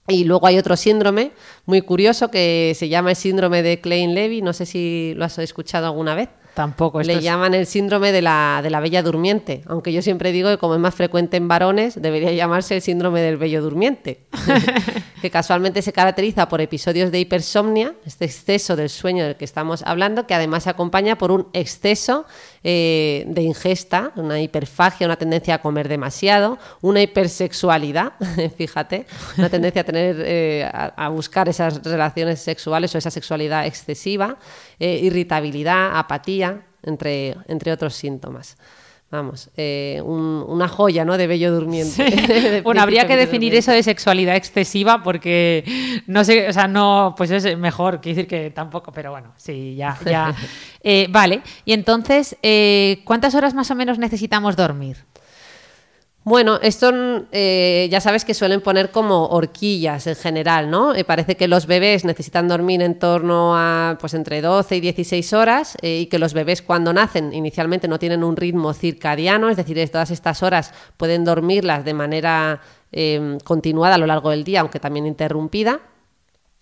[0.07, 1.31] y luego hay otro síndrome
[1.65, 5.87] muy curioso que se llama el síndrome de Klein-Levy, no sé si lo has escuchado
[5.87, 6.29] alguna vez.
[6.55, 7.01] Tampoco.
[7.01, 10.57] Le llaman el síndrome de la, de la bella durmiente, aunque yo siempre digo que
[10.57, 14.21] como es más frecuente en varones, debería llamarse el síndrome del bello durmiente,
[15.21, 19.83] que casualmente se caracteriza por episodios de hipersomnia, este exceso del sueño del que estamos
[19.83, 22.25] hablando, que además se acompaña por un exceso
[22.67, 28.13] eh, de ingesta, una hiperfagia, una tendencia a comer demasiado, una hipersexualidad,
[28.57, 29.05] fíjate,
[29.37, 34.39] una tendencia a tener eh, a, buscar esas relaciones sexuales o esa sexualidad excesiva,
[34.79, 38.57] eh, irritabilidad, apatía, entre, entre otros síntomas
[39.15, 41.17] vamos, una joya, ¿no?
[41.17, 42.61] De bello durmiente.
[42.63, 45.63] bueno, habría que definir eso de sexualidad excesiva porque
[46.07, 49.75] no sé, o sea, no, pues es mejor, quiero decir que tampoco, pero bueno, sí,
[49.75, 50.35] ya, ya.
[51.09, 52.37] vale, y entonces,
[53.03, 54.97] ¿cuántas horas más o menos necesitamos dormir?
[56.27, 56.91] Bueno, esto
[57.31, 60.95] eh, ya sabes que suelen poner como horquillas en general, ¿no?
[60.95, 65.33] Eh, parece que los bebés necesitan dormir en torno a pues entre 12 y 16
[65.33, 69.57] horas eh, y que los bebés cuando nacen inicialmente no tienen un ritmo circadiano, es
[69.57, 72.59] decir, todas estas horas pueden dormirlas de manera
[73.43, 75.81] continuada a lo largo del día, aunque también interrumpida.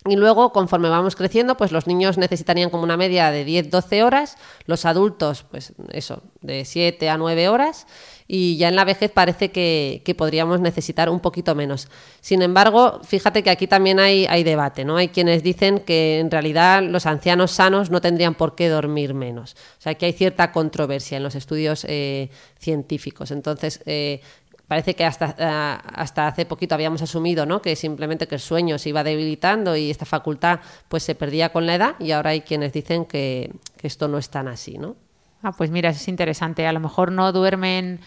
[0.06, 4.36] Y luego, conforme vamos creciendo, pues los niños necesitarían como una media de 10-12 horas,
[4.66, 7.86] los adultos, pues eso, de 7 a 9 horas,
[8.26, 11.88] y ya en la vejez parece que, podríamos necesitar un poquito menos.
[12.20, 14.96] Sin embargo, fíjate que aquí también hay, hay, debate, ¿no?
[14.98, 19.56] Hay quienes dicen que en realidad los ancianos sanos no tendrían por qué dormir menos.
[19.78, 23.30] O sea, que hay cierta controversia en los estudios eh, científicos.
[23.30, 24.20] Entonces, eh,
[24.68, 27.60] parece que hasta, eh, hasta hace poquito habíamos asumido ¿no?
[27.60, 31.66] que simplemente que el sueño se iba debilitando y esta facultad pues se perdía con
[31.66, 34.96] la edad y ahora hay quienes dicen que, esto no es tan así, ¿no?
[35.42, 36.66] Ah, pues mira, es interesante.
[36.66, 38.00] A lo mejor no duermen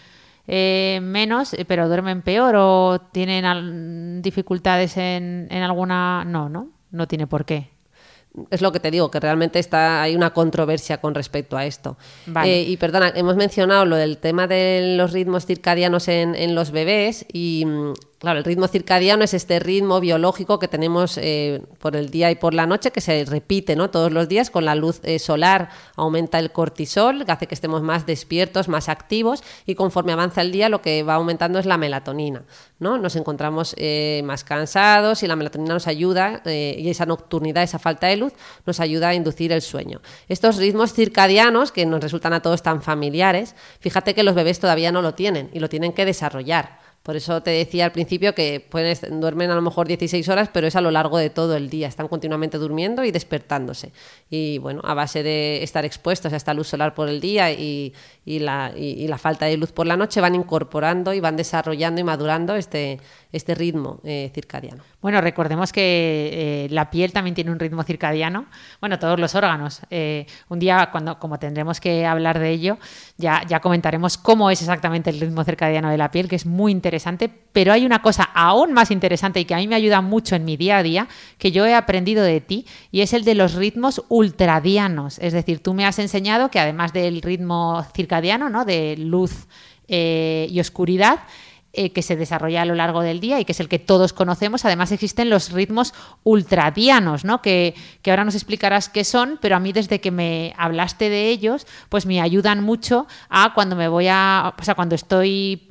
[0.48, 6.24] eh, menos, eh, pero duermen peor o tienen dificultades en, en alguna...
[6.24, 6.70] No, ¿no?
[6.90, 7.70] No tiene por qué.
[8.50, 11.96] Es lo que te digo, que realmente está, hay una controversia con respecto a esto.
[12.26, 12.60] Vale.
[12.60, 16.70] Eh, y perdona, hemos mencionado lo del tema de los ritmos circadianos en, en los
[16.70, 21.94] bebés y mm, Claro, el ritmo circadiano es este ritmo biológico que tenemos eh, por
[21.94, 23.90] el día y por la noche, que se repite ¿no?
[23.90, 24.50] todos los días.
[24.50, 28.88] Con la luz eh, solar aumenta el cortisol, que hace que estemos más despiertos, más
[28.88, 32.42] activos, y conforme avanza el día lo que va aumentando es la melatonina.
[32.80, 32.98] ¿no?
[32.98, 38.08] Nos encontramos eh, más cansados y la melatonina nos ayuda, y esa nocturnidad, esa falta
[38.08, 38.32] de luz,
[38.66, 40.00] nos ayuda a inducir el sueño.
[40.28, 44.90] Estos ritmos circadianos, que nos resultan a todos tan familiares, fíjate que los bebés todavía
[44.90, 46.87] no lo tienen y lo tienen que desarrollar.
[47.02, 50.66] Por eso te decía al principio que pueden, duermen a lo mejor 16 horas, pero
[50.66, 51.88] es a lo largo de todo el día.
[51.88, 53.92] Están continuamente durmiendo y despertándose.
[54.28, 57.94] Y bueno, a base de estar expuestos a esta luz solar por el día y,
[58.26, 62.04] la, y la, falta de luz por la noche, van incorporando y van desarrollando y
[62.04, 63.00] madurando este,
[63.32, 64.82] este ritmo eh, circadiano.
[65.02, 66.30] Bueno, recordemos que
[66.64, 68.46] eh, la piel también tiene un ritmo circadiano,
[68.80, 69.82] bueno, todos los órganos.
[69.90, 72.78] Eh, un día, cuando, como tendremos que hablar de ello,
[73.18, 76.72] ya, ya comentaremos cómo es exactamente el ritmo circadiano de la piel, que es muy
[76.72, 80.34] interesante, pero hay una cosa aún más interesante y que a mí me ayuda mucho
[80.34, 83.34] en mi día a día, que yo he aprendido de ti, y es el de
[83.34, 85.18] los ritmos ultradianos.
[85.18, 88.64] Es decir, tú me has enseñado que además del ritmo circadiano, ¿no?
[88.64, 89.46] de luz
[89.90, 91.20] y oscuridad,
[91.74, 94.12] eh, que se desarrolla a lo largo del día y que es el que todos
[94.12, 94.64] conocemos.
[94.64, 95.92] Además existen los ritmos
[96.24, 97.42] ultradianos, ¿no?
[97.42, 101.28] Que, que, ahora nos explicarás qué son, pero a mí desde que me hablaste de
[101.28, 105.67] ellos, pues me ayudan mucho a cuando me voy a, o sea, cuando estoy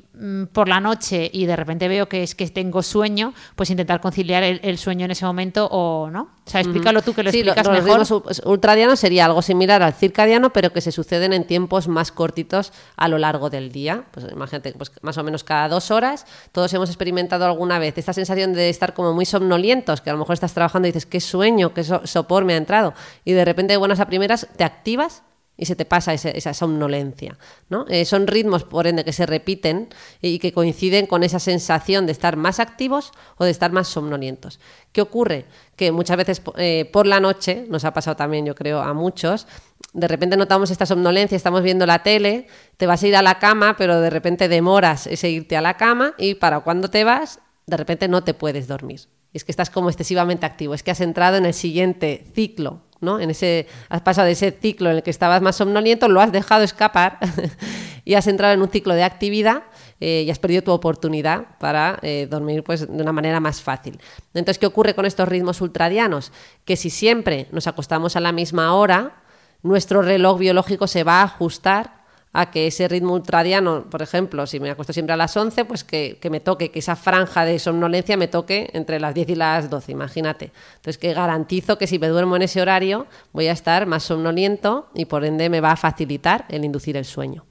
[0.52, 4.42] por la noche y de repente veo que es que tengo sueño, pues intentar conciliar
[4.42, 6.22] el, sueño en ese momento o no.
[6.44, 7.98] O sea, explícalo tú que lo explicas lo, mejor.
[7.98, 12.72] Los ultradianos sería algo similar al circadiano, pero que se suceden en tiempos más cortitos
[12.96, 14.04] a lo largo del día.
[14.10, 16.26] Pues imagínate, pues más o menos cada dos horas.
[16.52, 20.18] Todos hemos experimentado alguna vez esta sensación de estar como muy somnolientos, que a lo
[20.18, 22.94] mejor estás trabajando y dices, qué sueño, qué sopor me ha entrado.
[23.24, 25.22] Y de repente, de buenas a primeras, te activas
[25.58, 27.36] y se te pasa esa somnolencia.
[27.68, 27.84] ¿no?
[27.88, 29.88] Eh, son ritmos, por ende, que se repiten
[30.22, 34.60] y que coinciden con esa sensación de estar más activos o de estar más somnolientos.
[34.92, 35.46] ¿Qué ocurre?
[35.74, 39.48] Que muchas veces eh, por la noche, nos ha pasado también, yo creo, a muchos,
[39.92, 43.40] de repente notamos esta somnolencia, estamos viendo la tele, te vas a ir a la
[43.40, 47.40] cama, pero de repente demoras ese irte a la cama y para cuando te vas,
[47.66, 49.00] de repente no te puedes dormir.
[49.34, 53.20] Es que estás como excesivamente activo, es que has entrado en el siguiente ciclo ¿no?
[53.20, 56.32] En ese, has pasado de ese ciclo en el que estabas más somnoliento, lo has
[56.32, 57.18] dejado escapar
[58.04, 59.64] y has entrado en un ciclo de actividad
[60.00, 63.98] eh, y has perdido tu oportunidad para eh, dormir pues, de una manera más fácil.
[64.34, 66.32] Entonces, ¿qué ocurre con estos ritmos ultradianos?
[66.64, 69.22] Que si siempre nos acostamos a la misma hora,
[69.62, 71.97] nuestro reloj biológico se va a ajustar
[72.40, 75.82] a que ese ritmo ultradiano, por ejemplo, si me acuesto siempre a las 11, pues
[75.82, 79.70] que, me toque, que esa franja de somnolencia me toque entre las 10 y las
[79.70, 80.52] 12, imagínate.
[80.76, 84.88] Entonces, que garantizo que si me duermo en ese horario voy a estar más somnoliento
[84.94, 87.44] y por ende me va a facilitar el inducir el sueño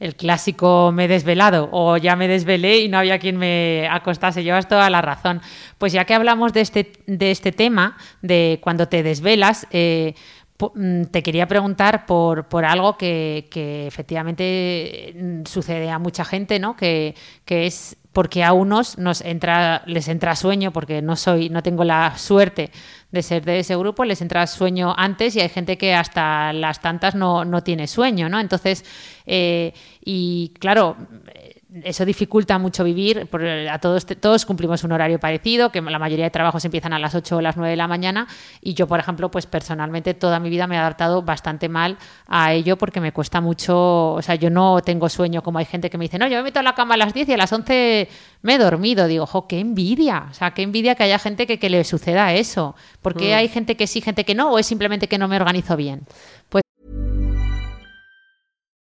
[0.00, 4.42] el clásico me he desvelado o ya me desvelé y no había quien me acostase.
[4.42, 5.42] Llevas toda la razón.
[5.76, 10.14] Pues ya que hablamos de este, de este tema, de cuando te desvelas, eh,
[11.10, 13.48] te quería preguntar por, por algo que,
[13.86, 16.76] efectivamente mm, sucede a mucha gente, ¿no?
[16.76, 17.14] Que,
[17.46, 22.70] es porque a unos les entra sueño, porque no soy, no tengo la suerte
[23.10, 26.80] de ser de ese grupo, les entra sueño antes y hay gente que hasta las
[26.80, 28.40] tantas no, no tiene sueño, ¿no?
[28.40, 28.84] Entonces,
[29.26, 29.72] eh,
[30.04, 30.96] y claro,
[31.84, 33.28] eso dificulta mucho vivir.
[33.70, 37.14] A todos, todos cumplimos un horario parecido, que la mayoría de trabajos empiezan a las
[37.14, 38.26] 8 o las 9 de la mañana.
[38.60, 42.52] Y yo, por ejemplo, pues personalmente toda mi vida me he adaptado bastante mal a
[42.52, 44.14] ello porque me cuesta mucho.
[44.14, 46.42] O sea, yo no tengo sueño como hay gente que me dice, no, yo me
[46.42, 48.08] meto a la cama a las 10 y a las 11
[48.42, 49.06] me he dormido.
[49.06, 50.26] Digo, jo, qué envidia.
[50.30, 52.74] O sea, qué envidia que haya gente que, que le suceda eso.
[53.00, 53.36] porque mm.
[53.36, 54.50] hay gente que sí, gente que no?
[54.50, 56.06] ¿O es simplemente que no me organizo bien?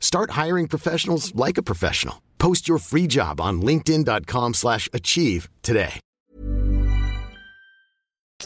[0.00, 2.16] Start hiring professionals like a professional.
[2.38, 6.00] Post your free job on linkedin.com/achieve today.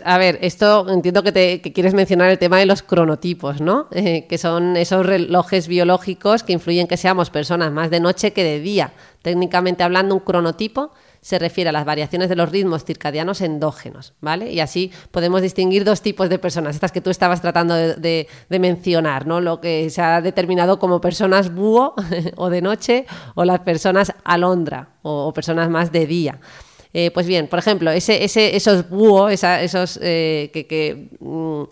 [0.05, 3.87] A ver, esto entiendo que, te, que quieres mencionar el tema de los cronotipos, ¿no?
[3.95, 8.43] Eh, que son esos relojes biológicos que influyen que seamos personas más de noche que
[8.43, 8.93] de día.
[9.23, 10.91] Técnicamente hablando, un cronotipo
[11.25, 14.53] se refiere a las variaciones de los ritmos circadianos endógenos, ¿vale?
[14.53, 19.27] Y así podemos distinguir dos tipos de personas, estas que tú estabas tratando de, mencionar,
[19.27, 19.41] ¿no?
[19.41, 21.95] Lo que se ha determinado como personas búho
[22.37, 23.07] o de noche
[23.37, 26.41] o las personas alondra o, personas más de día.
[26.93, 31.63] Eh, pues bien, por ejemplo, ese, ese, esos búho, esa- esos eh, que, que, mm,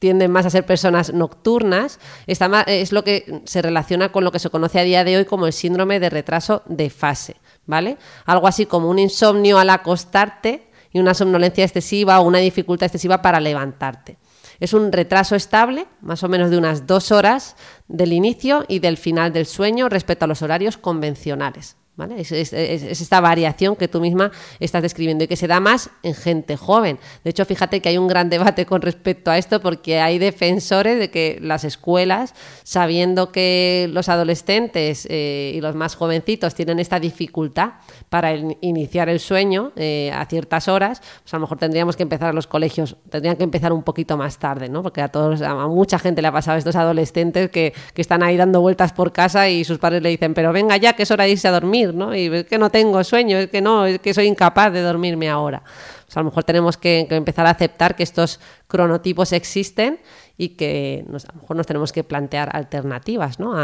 [0.00, 4.50] tienden más a ser personas nocturnas, es lo que se relaciona con lo que se
[4.50, 7.36] conoce a día de hoy como el síndrome de retraso de fase,
[7.66, 7.98] ¿vale?
[8.24, 13.22] Algo así como un insomnio al acostarte y una somnolencia excesiva o una dificultad excesiva
[13.22, 14.16] para levantarte.
[14.58, 18.96] Es un retraso estable, más o menos de unas dos horas del inicio y del
[18.96, 21.76] final del sueño respecto a los horarios convencionales.
[22.16, 25.60] Es, es- es- es esta variación que tú misma estás describiendo y que se da
[25.60, 26.98] más en gente joven.
[27.24, 30.98] De hecho, fíjate que hay un gran debate con respecto a esto porque hay defensores
[30.98, 32.34] de que las escuelas,
[32.64, 37.72] sabiendo que los adolescentes eh, y los más jovencitos tienen esta dificultad
[38.08, 42.28] para iniciar el sueño eh, a ciertas horas, pues a lo mejor tendríamos que empezar
[42.28, 44.82] a los colegios, tendrían que empezar un poquito más tarde, ¿no?
[44.82, 48.22] Porque a todos, a mucha gente le ha pasado a estos adolescentes que, que están
[48.22, 51.10] ahí dando vueltas por casa y sus padres le dicen, pero venga ya, que es
[51.10, 53.98] hora de irse a dormir, Y es que no tengo sueño, es que no, es
[54.00, 55.62] que soy incapaz de dormirme ahora.
[56.04, 60.00] Pues a lo mejor tenemos que, empezar a aceptar que estos cronotipos existen
[60.36, 63.54] y que a lo mejor nos tenemos que plantear alternativas, ¿no?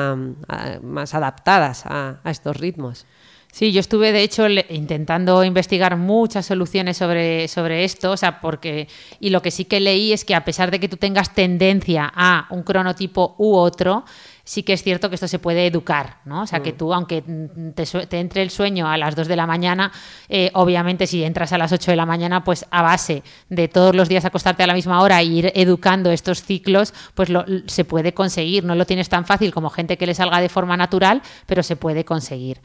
[0.83, 3.07] Más adaptadas a- a estos ritmos.
[3.53, 8.87] Sí, yo estuve de hecho intentando investigar muchas soluciones sobre, sobre esto, o sea, porque
[9.19, 12.13] y lo que sí que leí es que a pesar de que tú tengas tendencia
[12.15, 14.05] a un cronotipo u otro,
[14.49, 16.43] sí que es cierto que esto se puede educar, ¿no?
[16.43, 19.27] O sea, que tú, aunque mm, te, sue- te entre el sueño a las 2
[19.27, 19.91] de la mañana,
[20.29, 23.95] eh, obviamente si entras a las 8 de la mañana, pues a base de todos
[23.97, 27.85] los días acostarte a la misma hora e ir educando estos ciclos, pues lo- se
[27.85, 28.63] puede conseguir.
[28.63, 31.75] No lo tienes tan fácil como gente que le salga de forma natural, pero se
[31.75, 32.61] puede conseguir.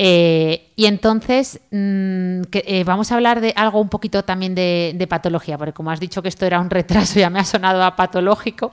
[0.00, 4.92] Eh, y entonces mm, que, eh, vamos a hablar de algo un poquito también de,
[4.94, 7.82] de patología, porque como has dicho que esto era un retraso, ya me ha sonado
[7.82, 8.70] a patológico,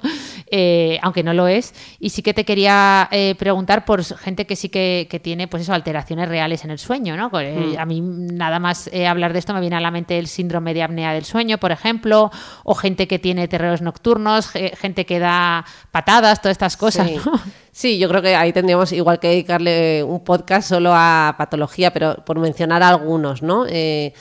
[0.51, 1.73] eh, aunque no lo es.
[1.99, 5.63] Y sí que te quería eh, preguntar por gente que sí que, que tiene pues
[5.63, 7.17] eso, alteraciones reales en el sueño.
[7.17, 7.31] ¿no?
[7.39, 10.75] Eh, A mí nada más hablar de esto me viene a la mente el síndrome
[10.75, 12.29] de apnea del sueño, por ejemplo,
[12.63, 17.07] o gente que tiene terrores nocturnos, ge- gente que da patadas, todas estas cosas.
[17.09, 17.17] Sí.
[17.25, 17.39] ¿no?
[17.75, 22.15] Sí, yo creo que ahí tendríamos igual que dedicarle un podcast solo a patología, pero
[22.23, 23.65] por mencionar algunos, ¿no?
[23.67, 24.13] Eh,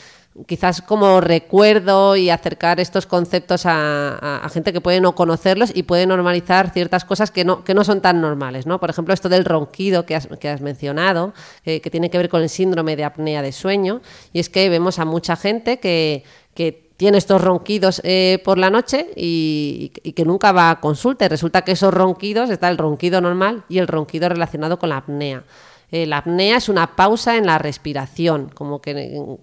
[0.49, 6.05] quizás como recuerdo y acercar estos conceptos a, gente que puede no conocerlos y puede
[6.05, 8.81] normalizar ciertas cosas que no, que no son tan normales, ¿no?
[8.81, 11.33] Por ejemplo, esto del ronquido que has, que has mencionado,
[11.65, 14.01] eh, que tiene que ver con el síndrome de apnea de sueño,
[14.33, 18.71] y es que vemos a mucha gente que, que tiene estos ronquidos eh, por la
[18.71, 21.25] noche y, que nunca va a consulta.
[21.25, 24.99] Y resulta que esos ronquidos, está el ronquido normal y el ronquido relacionado con la
[24.99, 25.45] apnea.
[25.91, 28.95] Eh, la apnea es una pausa en la respiración, como que,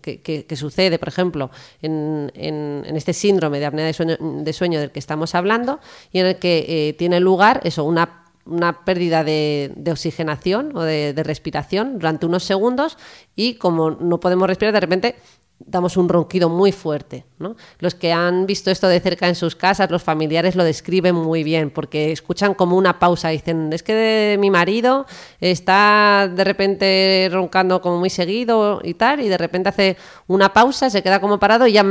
[0.01, 1.49] que- sucede, por ejemplo,
[1.81, 5.79] en, en- este síndrome de apnea de sueño, de sueño del que estamos hablando
[6.11, 10.81] y en el que eh, tiene lugar eso, una una pérdida de, de oxigenación o
[10.81, 12.97] de respiración durante unos segundos
[13.35, 15.15] y como no podemos respirar, de repente
[15.65, 17.25] damos un ronquido muy fuerte.
[17.39, 17.55] ¿no?
[17.79, 21.43] Los que han visto esto de cerca en sus casas, los familiares lo describen muy
[21.43, 25.07] bien, porque escuchan como una pausa, dicen, es que de- mi marido
[25.39, 29.97] está de repente roncando como muy seguido y tal, y de repente hace
[30.27, 31.83] una pausa, se queda como parado y ya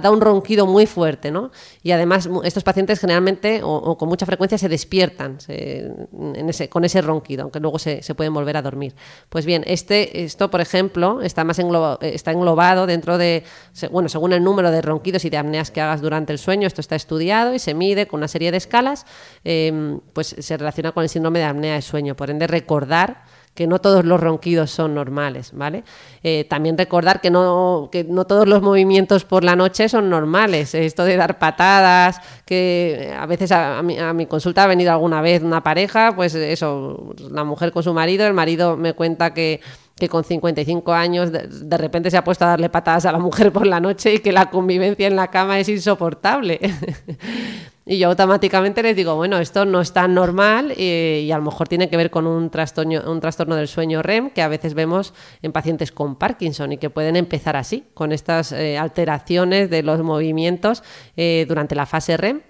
[0.00, 1.30] dado un ronquido muy fuerte.
[1.30, 1.50] ¿no?
[1.82, 7.00] Y además estos pacientes generalmente o, con mucha frecuencia se despiertan se- en con ese
[7.00, 8.94] ronquido, aunque luego se, se pueden volver a dormir.
[9.30, 14.08] Pues bien, este, esto, por ejemplo, está más engloba- está englobado dentro de, se- bueno,
[14.08, 16.96] según el número de ronquidos y de apneas que hagas durante el sueño, esto está
[16.96, 19.04] estudiado y se mide con una serie de escalas,
[19.44, 22.14] eh, pues se relaciona con el síndrome de apnea de sueño.
[22.14, 25.84] Por ende, recordar que no todos los ronquidos son normales, ¿vale?
[26.22, 30.74] Eh, también recordar que no, que no todos los movimientos por la noche son normales.
[30.74, 35.20] Esto de dar patadas, que a veces a mi, a mi consulta ha venido alguna
[35.20, 39.60] vez una pareja, pues eso, la mujer con su marido, el marido me cuenta que
[39.96, 43.52] que con 55 años de, repente se ha puesto a darle patadas a la mujer
[43.52, 46.58] por la noche y que la convivencia en la cama es insoportable.
[47.86, 51.44] y yo automáticamente les digo, bueno, esto no es tan normal eh, y a lo
[51.44, 54.74] mejor tiene que ver con un trastorno, un trastorno del sueño REM que a veces
[54.74, 59.82] vemos en pacientes con Parkinson y que pueden empezar así, con estas eh, alteraciones de
[59.82, 60.82] los movimientos
[61.16, 62.40] eh, durante la fase REM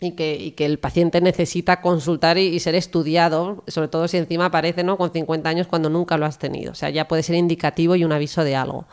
[0.00, 4.46] y que, y que, el paciente necesita consultar y, ser estudiado, sobre todo si encima
[4.46, 4.96] aparece ¿no?
[4.96, 6.72] con 50 años cuando nunca lo has tenido.
[6.72, 8.86] O sea, ya puede ser indicativo y un aviso de algo.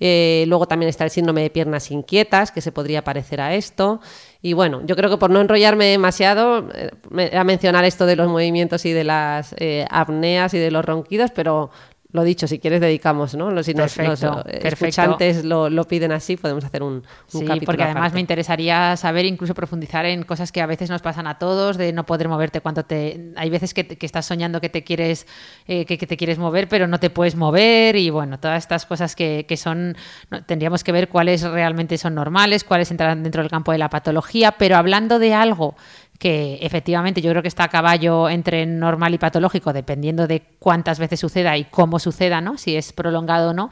[0.00, 4.00] Eh, luego también está el síndrome de piernas inquietas, que se podría parecer a esto.
[4.42, 8.28] Y bueno, yo creo que por no enrollarme demasiado, eh, a mencionar esto de los
[8.28, 11.70] movimientos y de las eh, apneas y de los ronquidos, pero
[12.12, 13.50] lo dicho, si quieres dedicamos, ¿no?
[13.62, 17.66] Si nos, perfecto, los escuchantes lo, lo, piden así, podemos hacer un, un sí, capítulo
[17.66, 18.14] porque además aparte.
[18.14, 21.92] me interesaría saber, incluso profundizar en cosas que a veces nos pasan a todos, de
[21.92, 23.32] no poder moverte cuando te...
[23.36, 25.26] Hay veces que, que estás soñando que te quieres
[25.66, 28.86] eh, que, que, te quieres mover, pero no te puedes mover y bueno, todas estas
[28.86, 29.96] cosas que, que son...
[30.30, 33.90] No, tendríamos que ver cuáles realmente son normales, cuáles entran dentro del campo de la
[33.90, 35.76] patología, pero hablando de algo
[36.18, 40.98] que efectivamente yo creo que está a caballo entre normal y patológico, dependiendo de cuántas
[40.98, 42.58] veces suceda y cómo suceda, ¿no?
[42.58, 43.70] Si es prolongado o no.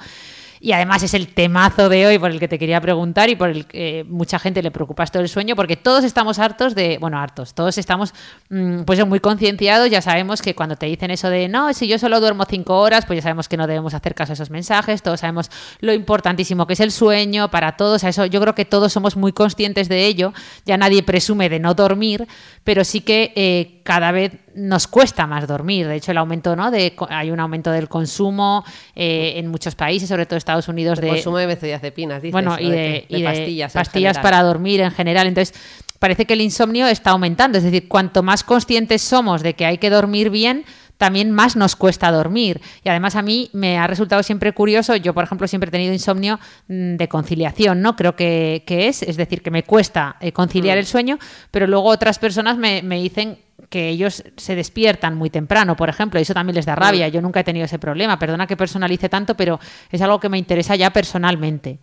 [0.65, 3.51] Y además es el temazo de hoy por el que te quería preguntar y por
[3.51, 6.97] el que eh, mucha gente le preocupa esto del sueño, porque todos estamos hartos de,
[6.99, 8.15] bueno, hartos, todos estamos
[8.49, 11.99] mmm, pues muy concienciados, ya sabemos que cuando te dicen eso de, no, si yo
[11.99, 15.03] solo duermo cinco horas, pues ya sabemos que no debemos hacer caso a esos mensajes,
[15.03, 15.51] todos sabemos
[15.81, 19.17] lo importantísimo que es el sueño para todos, a eso yo creo que todos somos
[19.19, 20.33] muy conscientes de ello,
[20.65, 22.27] ya nadie presume de no dormir,
[22.65, 25.87] pero sí que eh, cada vez nos cuesta más dormir.
[25.89, 26.71] De hecho, el aumento, ¿no?
[26.71, 31.05] De, hay un aumento del consumo eh, en muchos países, sobre todo Estados Unidos, el
[31.05, 34.81] de consumo de benzodiazepinas, dices, bueno, y de, de, y de pastillas, pastillas para dormir
[34.81, 35.27] en general.
[35.27, 35.55] Entonces,
[35.99, 37.59] parece que el insomnio está aumentando.
[37.59, 40.65] Es decir, cuanto más conscientes somos de que hay que dormir bien,
[40.99, 42.61] también más nos cuesta dormir.
[42.83, 45.93] Y además a mí me ha resultado siempre curioso, yo por ejemplo siempre he tenido
[45.93, 46.39] insomnio
[46.69, 47.97] mm, de conciliación, ¿no?
[47.97, 50.81] Creo que, que es, es decir, que me cuesta eh, conciliar mm.
[50.81, 51.19] el sueño,
[51.51, 53.39] pero luego otras personas me, me dicen
[53.75, 57.09] que ellos se despiertan muy temprano, por ejemplo, y eso también les da rabia.
[57.09, 58.20] Yo nunca he tenido ese problema.
[58.20, 59.59] Perdona que personalice tanto, pero
[59.91, 61.81] es algo que me interesa ya personalmente.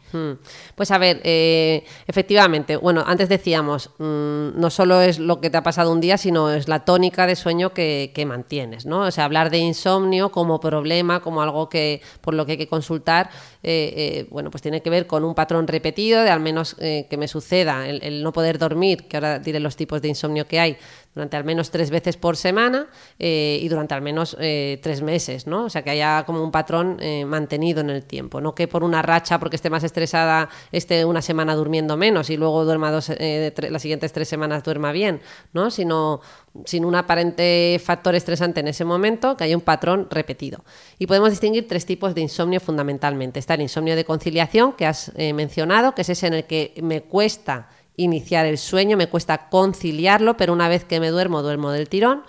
[0.74, 5.58] Pues a ver, eh, efectivamente, bueno, antes decíamos, mmm, no solo es lo que te
[5.58, 9.02] ha pasado un día, sino es la tónica de sueño que, que, mantienes, ¿no?
[9.02, 12.70] O sea, hablar de insomnio como problema, como algo que por lo que hay que
[12.70, 13.32] consultar,
[13.64, 17.18] eh, eh, bueno, pues tiene que ver con un patrón repetido de al menos que
[17.18, 20.58] me suceda el, el no poder dormir, que ahora diré los tipos de insomnio que
[20.58, 20.78] hay
[21.14, 22.88] durante al menos tres veces por semana
[23.20, 25.66] eh, y durante al menos eh, tres meses, ¿no?
[25.66, 28.84] O sea, que haya como un patrón eh, mantenido en el tiempo, no que por
[28.84, 33.09] una racha, porque esté más estresada, esté una semana durmiendo menos y luego duerma dos,
[33.09, 35.22] las siguientes tres semanas duerma bien,
[35.53, 35.70] ¿no?
[35.70, 36.22] Sino
[36.66, 40.64] sin un aparente factor estresante en ese momento, que haya un patrón repetido.
[40.97, 43.39] Y podemos distinguir tres tipos de insomnio fundamentalmente.
[43.39, 47.03] Está el insomnio de conciliación, que has mencionado, que es ese en el que me
[47.03, 51.89] cuesta iniciar el sueño, me cuesta conciliarlo, pero una vez que me duermo, duermo del
[51.89, 52.24] tirón.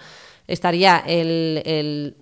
[0.46, 2.16] Estaría el, el,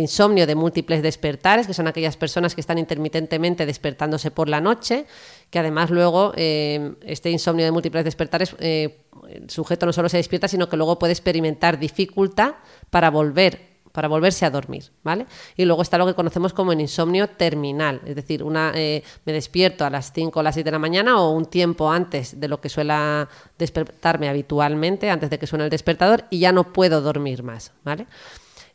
[0.00, 5.06] insomnio de múltiples despertares, que son aquellas personas que están intermitentemente despertándose por la noche,
[5.50, 10.16] que además luego eh, este insomnio de múltiples despertares, eh, el sujeto no solo se
[10.16, 12.54] despierta, sino que luego puede experimentar dificultad
[12.90, 13.67] para volver
[13.98, 15.26] para volverse a dormir, ¿vale?
[15.56, 19.32] Y luego está lo que conocemos como el insomnio terminal, es decir, una, eh, me
[19.32, 22.46] despierto a las 5 o las 6 de la mañana o un tiempo antes de
[22.46, 23.28] lo que suela
[23.58, 28.06] despertarme habitualmente, antes de que suene el despertador, y ya no puedo dormir más, ¿vale?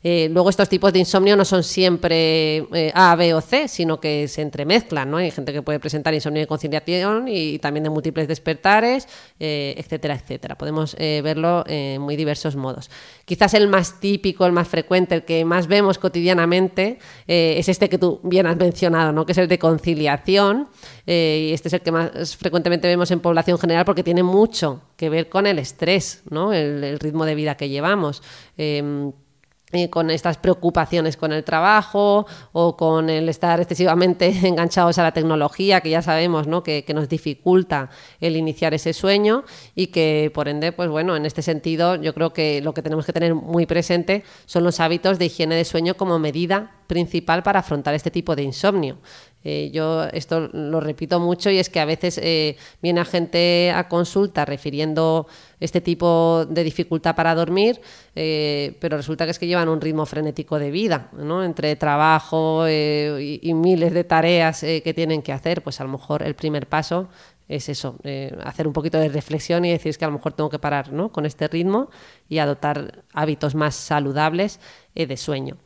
[0.06, 3.98] Eh, luego estos tipos de insomnio no son siempre eh, A, B o C, sino
[3.98, 5.16] que se entremezclan, ¿no?
[5.16, 9.08] Hay gente que puede presentar insomnio de conciliación y, también de múltiples despertares,
[9.40, 10.58] eh, etcétera, etcétera.
[10.58, 12.90] Podemos verlo en muy diversos modos.
[13.24, 17.96] Quizás el más típico, el más frecuente, el que más vemos cotidianamente es este que
[17.96, 19.24] tú bien has mencionado, ¿no?
[19.24, 20.68] Que es el de conciliación
[21.06, 25.08] y este es el que más frecuentemente vemos en población general porque tiene mucho que
[25.08, 26.52] ver con el estrés, ¿no?
[26.52, 28.22] El, ritmo de vida que llevamos
[28.58, 29.12] eh,
[29.90, 35.80] con estas preocupaciones con el trabajo o con el estar excesivamente enganchados a la tecnología,
[35.80, 36.62] que ya sabemos ¿no?
[36.62, 37.90] que, que, nos dificulta
[38.20, 39.44] el iniciar ese sueño
[39.74, 43.04] y que por ende, pues bueno, en este sentido yo creo que lo que tenemos
[43.04, 47.60] que tener muy presente son los hábitos de higiene de sueño como medida principal para
[47.60, 48.98] afrontar este tipo de insomnio.
[49.44, 53.70] Eh, yo esto lo repito mucho y es que a veces eh, viene a gente
[53.70, 55.26] a consulta refiriendo
[55.60, 57.80] este tipo de dificultad para dormir,
[58.16, 61.44] eh, pero resulta que es que llevan un ritmo frenético de vida, ¿no?
[61.44, 66.22] entre trabajo y, y, miles de tareas que tienen que hacer, pues a lo mejor
[66.22, 67.08] el primer paso
[67.48, 70.32] es eso, eh, hacer un poquito de reflexión y decir es que a lo mejor
[70.32, 71.12] tengo que parar ¿no?
[71.12, 71.90] con este ritmo
[72.28, 74.60] y adoptar hábitos más saludables
[74.94, 75.58] eh, de sueño.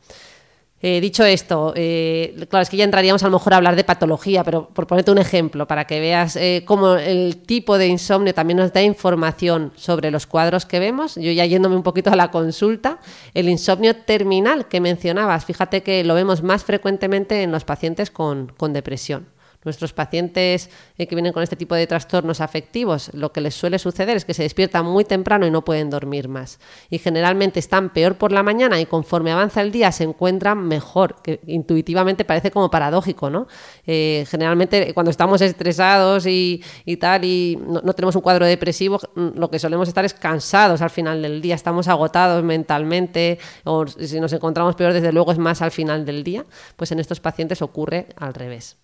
[0.81, 3.83] Eh, dicho esto, eh, claro, es que ya entraríamos a lo mejor a hablar de
[3.83, 8.33] patología, pero por ponerte un ejemplo, para que veas eh, cómo el tipo de insomnio
[8.33, 11.15] también nos da información sobre los cuadros que vemos.
[11.15, 12.99] Yo ya yéndome un poquito a la consulta,
[13.33, 18.53] el insomnio terminal que mencionabas, fíjate que lo vemos más frecuentemente en los pacientes con,
[18.55, 19.27] con depresión.
[19.65, 23.77] Nuestros pacientes eh, que vienen con este tipo de trastornos afectivos, lo que les suele
[23.77, 26.59] suceder es que se despiertan muy temprano y no pueden dormir más.
[26.89, 31.21] Y generalmente están peor por la mañana y conforme avanza el día se encuentran mejor,
[31.21, 33.47] que intuitivamente parece como paradójico, ¿no?
[33.85, 36.63] Eh, generalmente cuando estamos estresados y,
[36.99, 40.81] tal y no, no, tenemos un cuadro depresivo, mm, lo que solemos estar es cansados
[40.81, 45.37] al final del día, estamos agotados mentalmente o si nos encontramos peor, desde luego es
[45.37, 46.45] más al final del día,
[46.77, 48.77] pues en estos pacientes ocurre al revés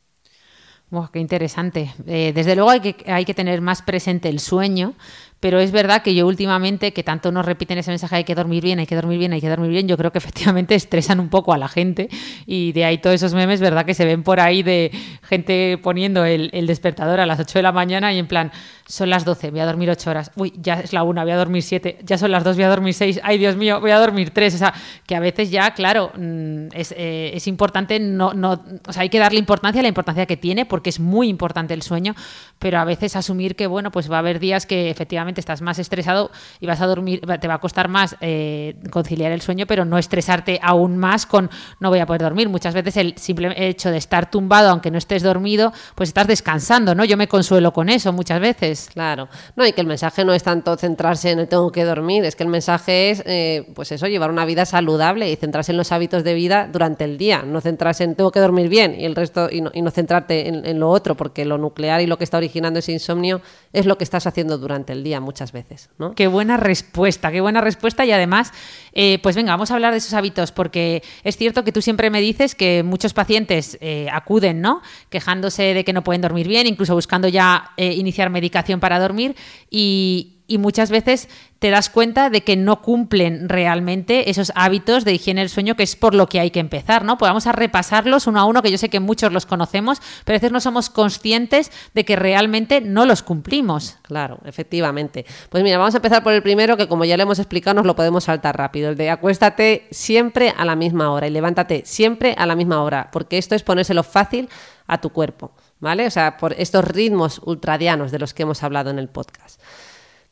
[1.11, 1.93] qué interesante.
[2.07, 4.93] Eh, desde luego hay que, hay que tener más presente el sueño,
[5.39, 8.63] pero es verdad que yo últimamente, que tanto nos repiten ese mensaje hay que dormir
[8.63, 11.29] bien, hay que dormir bien, hay que dormir bien, yo creo que efectivamente estresan un
[11.29, 12.09] poco a la gente.
[12.45, 13.85] Y de ahí todos esos memes, ¿verdad?
[13.85, 14.91] Que se ven por ahí de
[15.23, 18.51] gente poniendo el, despertador a las 8 de la mañana y en plan,
[18.87, 21.37] son las 12, voy a dormir 8 horas, uy, ya es la 1, voy a
[21.37, 23.99] dormir 7, ya son las 2, voy a dormir 6, ay Dios mío, voy a
[23.99, 24.73] dormir 3, o sea,
[25.05, 29.09] que a veces ya, claro, mm, es, eh, es importante, no, no, o sea, hay
[29.09, 32.15] que darle importancia a la importancia que tiene porque es muy importante el sueño,
[32.59, 35.79] pero a veces asumir que, bueno, pues va a haber días que efectivamente estás más
[35.79, 39.85] estresado y vas a dormir, te va a costar más eh, conciliar el sueño, pero
[39.85, 41.49] no estresarte aún más con
[41.79, 42.49] no voy a poder dormir.
[42.49, 46.95] Muchas veces el simple hecho de estar tumbado, aunque no estés dormido, pues estás descansando,
[46.95, 47.05] ¿no?
[47.05, 48.89] Yo me consuelo con eso muchas veces.
[48.93, 49.27] Claro.
[49.55, 52.43] No, y que el mensaje no es tanto centrarse en tengo que dormir, es que
[52.43, 56.23] el mensaje es, eh, pues eso, llevar una vida saludable y centrarse en los hábitos
[56.23, 59.49] de vida durante el día, no centrarse en tengo que dormir bien y el resto,
[59.51, 62.37] y no, y no centrarte en, lo otro, porque lo nuclear y lo que está
[62.37, 63.41] originando ese insomnio
[63.73, 65.89] es lo que estás haciendo durante el día muchas veces.
[65.97, 66.13] ¿no?
[66.13, 68.51] Qué buena respuesta, qué buena respuesta y además,
[68.93, 72.09] eh, pues venga, vamos a hablar de esos hábitos, porque es cierto que tú siempre
[72.09, 74.81] me dices que muchos pacientes eh, acuden, ¿no?
[75.09, 79.35] Quejándose de que no pueden dormir bien, incluso buscando ya iniciar medicación para dormir
[79.69, 81.27] y, muchas veces
[81.59, 85.83] te das cuenta de que no cumplen realmente esos hábitos de higiene del sueño, que
[85.83, 87.17] es por lo que hay que empezar, ¿no?
[87.17, 90.35] Pues vamos a repasarlos uno a uno, que yo sé que muchos los conocemos, pero
[90.35, 93.97] a veces no somos conscientes de que realmente no los cumplimos.
[94.03, 95.25] Claro, efectivamente.
[95.49, 97.85] Pues mira, vamos a empezar por el primero, que como ya le hemos explicado, nos
[97.85, 98.89] lo podemos saltar rápido.
[98.89, 103.09] El de acuéstate siempre a la misma hora y levántate siempre a la misma hora,
[103.11, 104.49] porque esto es ponérselo fácil
[104.87, 105.51] a tu cuerpo.
[105.79, 106.07] ¿vale?
[106.07, 109.61] O sea, por estos ritmos ultradianos de los que hemos hablado en el podcast.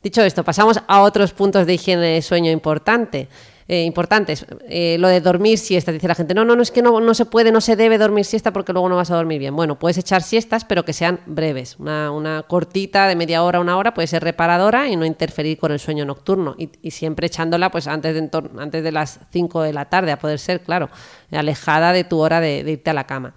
[0.04, 3.26] Dicho esto, pasamos a otros puntos de higiene de sueño importante.
[3.66, 4.44] Eh, importantes.
[4.68, 7.24] Eh, lo de dormir siesta, dice la gente, no, no, no es que no, se
[7.24, 9.56] puede, no se debe dormir siesta porque luego no vas a dormir bien.
[9.56, 11.76] Bueno, puedes echar siestas, pero que sean breves.
[11.78, 15.78] Una, cortita de media hora, una hora, puede ser reparadora y no interferir con el
[15.78, 16.54] sueño nocturno.
[16.58, 18.28] Y, siempre echándola pues antes de,
[18.58, 20.90] antes de las 5 de la tarde, a poder ser, claro,
[21.32, 23.32] alejada de tu hora de irte a la cama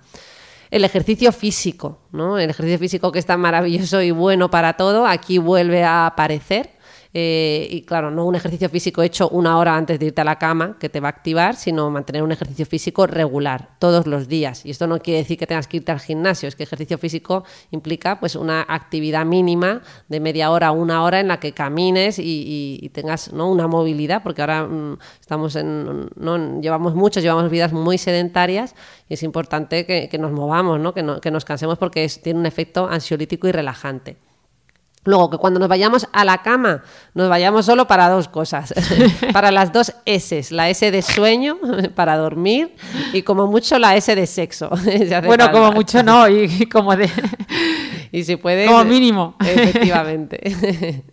[0.69, 2.37] el ejercicio físico, ¿no?
[2.37, 6.76] El ejercicio físico que está maravilloso y bueno para todo, aquí vuelve a aparecer
[7.19, 10.37] eh, y claro, no un ejercicio físico hecho una hora antes de irte a la
[10.37, 14.63] cama que te va a activar, sino mantener un ejercicio físico regular todos los días.
[14.67, 17.43] Y esto no quiere decir que tengas que irte al gimnasio, es que ejercicio físico
[17.71, 22.19] implica pues una actividad mínima de media hora a una hora en la que camines
[22.19, 23.49] y, tengas ¿no?
[23.49, 26.61] una movilidad, porque ahora mm, estamos en, ¿no?
[26.61, 28.75] llevamos muchos, llevamos vidas muy sedentarias
[29.09, 30.93] y es importante que, nos movamos, ¿no?
[30.93, 34.26] Que, que nos cansemos porque tiene un efecto ansiolítico y relajante.
[35.07, 36.83] Luego, que cuando nos vayamos a la cama,
[37.13, 38.73] nos vayamos solo para dos cosas.
[39.33, 40.47] para las dos S.
[40.51, 41.57] La S de sueño,
[41.95, 42.75] para dormir,
[43.13, 44.69] y como mucho la S de sexo.
[45.25, 47.09] bueno, como mucho no, y como de...
[48.11, 48.65] y si puede...
[48.65, 49.35] Como mínimo.
[49.39, 51.05] Efectivamente.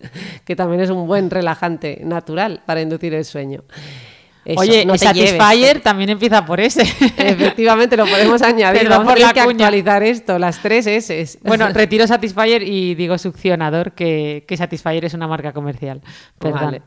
[0.44, 3.62] que también es un buen relajante natural para inducir el sueño.
[4.56, 6.82] Oye, no Satisfyer también empieza por ese.
[7.16, 8.88] Efectivamente, lo podemos añadir.
[8.88, 11.38] Vamos por que actualizar esto, las tres S.
[11.42, 16.02] Bueno, retiro Satisfyer y digo succionador, que, que Satisfyer es una marca comercial.
[16.38, 16.82] Perdón.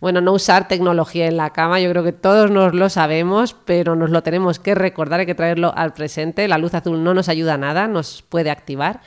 [0.00, 3.96] bueno, no usar tecnología en la cama, yo creo que todos nos lo sabemos, pero
[3.96, 6.46] nos lo tenemos que recordar, hay que traerlo al presente.
[6.48, 9.00] La luz azul no nos ayuda a nada, nos puede activar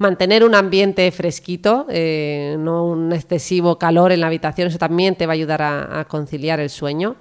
[0.00, 5.26] mantener un ambiente fresquito, eh, no un excesivo calor en la habitación, eso también te
[5.26, 7.16] va a ayudar a, conciliar el sueño.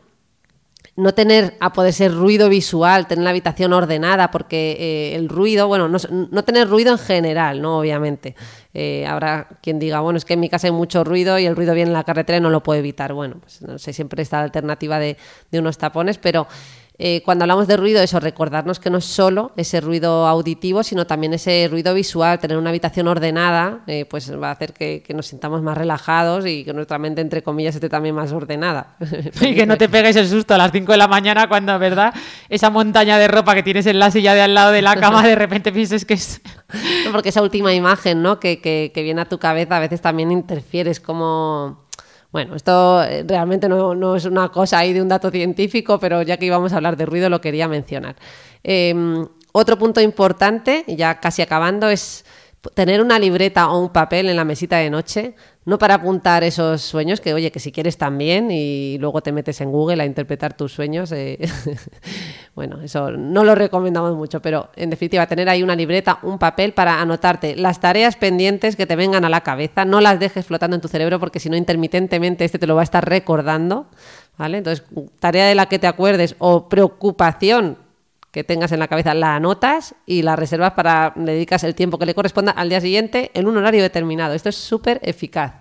[0.96, 5.68] No tener, a poder ser ruido visual, tener la habitación ordenada, porque eh, el ruido,
[5.68, 7.80] bueno, no, tener ruido en general, ¿no?
[7.80, 8.36] Obviamente.
[8.74, 11.56] Eh, habrá quien diga, bueno, es que en mi casa hay mucho ruido y el
[11.56, 13.14] ruido viene en la carretera y no lo puedo evitar.
[13.14, 15.18] Bueno, pues no sé, siempre está la alternativa de
[15.52, 16.48] unos tapones, pero
[17.02, 21.08] eh, cuando hablamos de ruido, eso, recordarnos que no es solo ese ruido auditivo, sino
[21.08, 25.28] también ese ruido visual, tener una habitación ordenada, eh, pues va a hacer que, nos
[25.28, 28.98] sintamos más relajados y que nuestra mente, entre comillas, esté también más ordenada.
[29.42, 32.14] y que no te pegues el susto a las 5 de la mañana cuando, ¿verdad?
[32.50, 35.24] Esa montaña de ropa que tienes en la silla de al lado de la cama,
[35.26, 36.42] de repente pienses que es...
[37.14, 38.42] Porque esa última imagen, ¿no?
[38.42, 41.89] Que, que, que viene a tu cabeza a veces también interfieres como
[42.32, 46.38] bueno, esto eh, realmente no, es una cosa ahí de un dato científico, pero ya
[46.38, 48.16] que íbamos a hablar de ruido lo quería mencionar.
[48.64, 52.26] Em, otro punto importante, ya casi acabando, es
[52.76, 55.34] tener una libreta o un papel en la mesita de noche,
[55.66, 59.62] no para apuntar esos sueños, que oye, que si quieres también y luego te metes
[59.62, 61.12] en Google a interpretar tus sueños.
[61.12, 61.38] eh,
[62.56, 66.74] bueno, eso no lo recomendamos mucho, pero en definitiva, tener ahí una libreta, un papel
[66.74, 70.76] para anotarte las tareas pendientes que te vengan a la cabeza, no las dejes flotando
[70.76, 73.88] en tu cerebro porque si no, intermitentemente este te lo va a estar recordando.
[74.38, 74.60] ¿Vale?
[74.60, 74.86] Entonces,
[75.20, 77.78] tarea de la que te acuerdes o preocupación
[78.32, 81.98] que tengas en la cabeza la anotas y la reservas para le dedicas el tiempo
[81.98, 84.34] que le corresponda al día siguiente en un horario determinado.
[84.34, 85.54] Esto es súper eficaz,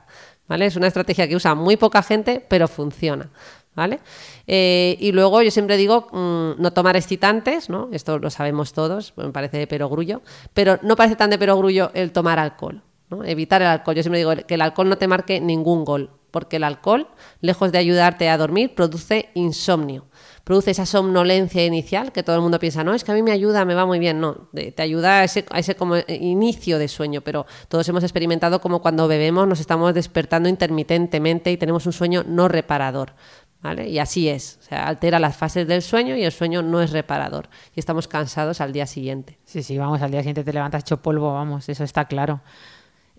[0.46, 0.66] ¿vale?
[0.66, 3.30] Es una estrategia que usa muy poca gente, pero funciona.
[3.74, 4.00] ¿Vale?
[4.48, 7.88] Eh, y luego yo siempre digo mm, no tomar excitantes, ¿no?
[7.92, 10.20] Esto lo sabemos todos, me parece de perogrullo,
[10.52, 13.22] pero no parece tan de perogrullo el tomar alcohol, ¿no?
[13.22, 13.94] Evitar el alcohol.
[13.94, 17.08] Yo siempre digo que el alcohol no te marque ningún gol, porque el alcohol,
[17.40, 20.06] lejos de ayudarte a dormir, produce insomnio
[20.48, 23.32] produce esa somnolencia inicial que todo el mundo piensa, no, es que a mí me
[23.32, 24.18] ayuda, me va muy bien.
[24.18, 28.58] No, te, ayuda a ese, a ese como inicio de sueño, pero todos hemos experimentado
[28.58, 33.12] como cuando bebemos nos estamos despertando intermitentemente y tenemos un sueño no reparador.
[33.60, 33.90] ¿Vale?
[33.90, 36.92] Y así es, o sea, altera las fases del sueño y el sueño no es
[36.92, 39.38] reparador y estamos cansados al día siguiente.
[39.44, 42.40] Sí, sí, vamos, al día siguiente te levantas hecho polvo, vamos, eso está claro.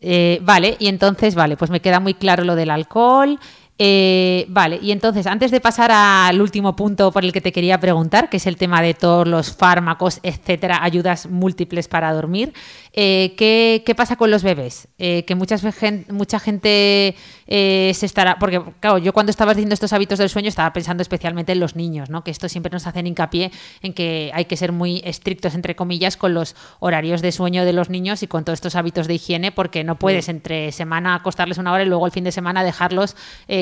[0.02, 3.40] Eh, vale, y entonces, vale, pues me queda muy claro lo del alcohol.
[3.82, 7.80] Eh, vale, y entonces, antes de pasar al último punto por el que te quería
[7.80, 12.52] preguntar, que es el tema de todos los fármacos, etcétera, ayudas múltiples para dormir,
[12.92, 14.90] eh, ¿qué, qué, pasa con los bebés?
[14.98, 15.64] Eh, que muchas,
[16.10, 17.16] mucha gente
[17.48, 18.38] se estará.
[18.38, 21.78] Porque, claro, yo cuando estaba haciendo estos hábitos del sueño estaba pensando especialmente en los
[21.78, 22.24] niños, ¿no?
[22.24, 23.50] Que esto siempre nos hacen hincapié
[23.82, 27.72] en que hay que ser muy estrictos, entre comillas, con los horarios de sueño de
[27.72, 31.58] los niños y con todos estos hábitos de higiene, porque no puedes entre semana acostarles
[31.58, 33.16] una hora y luego el fin de semana dejarlos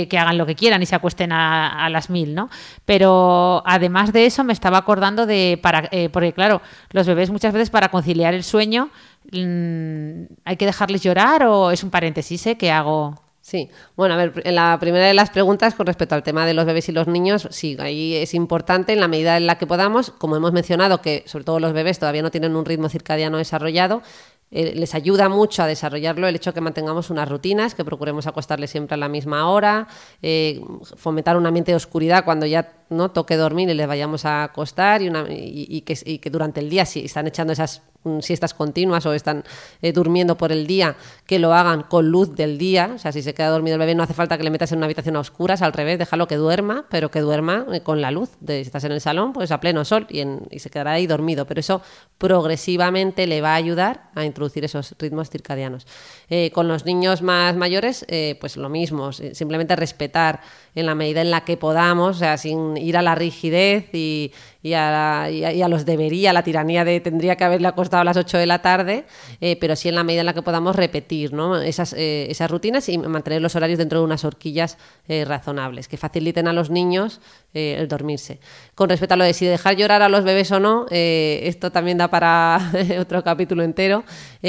[0.08, 2.50] que hagan lo que quieran y se acuesten a, las mil, ¿no?
[2.86, 7.54] Pero además de eso me estaba acordando de, para, eh, porque claro, los bebés muchas
[7.54, 8.90] veces para conciliar el sueño
[9.32, 12.58] mmm, hay que dejarles llorar o es un paréntesis ¿eh?
[12.58, 13.16] que hago...
[13.42, 16.54] Sí, bueno, a ver, en la primera de las preguntas con respecto al tema de
[16.54, 19.66] los bebés y los niños, sí, ahí es importante en la medida en la que
[19.66, 23.38] podamos, como hemos mencionado, que sobre todo los bebés todavía no tienen un ritmo circadiano
[23.38, 24.02] desarrollado,
[24.50, 28.28] eh, les ayuda mucho a desarrollarlo el hecho de que mantengamos unas rutinas, que procuremos
[28.28, 29.88] acostarles siempre a la misma hora,
[30.22, 30.62] eh,
[30.96, 35.02] fomentar un ambiente de oscuridad cuando ya no toque dormir y les vayamos a acostar
[35.02, 37.82] y, una, y, que, durante el día, si están echando esas
[38.22, 39.44] siestas continuas o están
[39.82, 40.96] eh, durmiendo por el día,
[41.26, 42.92] que lo hagan con luz del día.
[42.96, 44.78] O sea, si se queda dormido el bebé, no hace falta que le metas en
[44.78, 48.12] una habitación a oscuras, al revés, déjalo que duerma, pero que duerma eh, con la
[48.12, 48.32] luz.
[48.40, 50.92] De, si estás en el salón, pues a pleno sol y, en, y se quedará
[50.92, 51.46] ahí dormido.
[51.46, 51.82] Pero eso
[52.18, 55.86] progresivamente le va a ayudar a introducir esos ritmos circadianos.
[56.30, 58.06] Eh, con los niños más mayores,
[58.40, 60.42] pues lo mismo, simplemente respetar
[60.78, 64.32] en la medida en la que podamos, o sea, sin ir a la rigidez y,
[64.76, 65.28] a,
[65.70, 69.06] los debería, la tiranía de tendría que haberle acostado a las 8 de la tarde,
[69.42, 71.32] eh, pero sí en la medida en la que podamos repetir
[71.64, 75.98] esas, eh, esas rutinas y mantener los horarios dentro de unas horquillas eh, razonables, que
[75.98, 77.22] faciliten a los niños
[77.54, 78.40] el dormirse.
[78.76, 81.98] Con respecto a lo de si dejar llorar a los bebés o no, esto también
[81.98, 84.04] da para otro capítulo entero,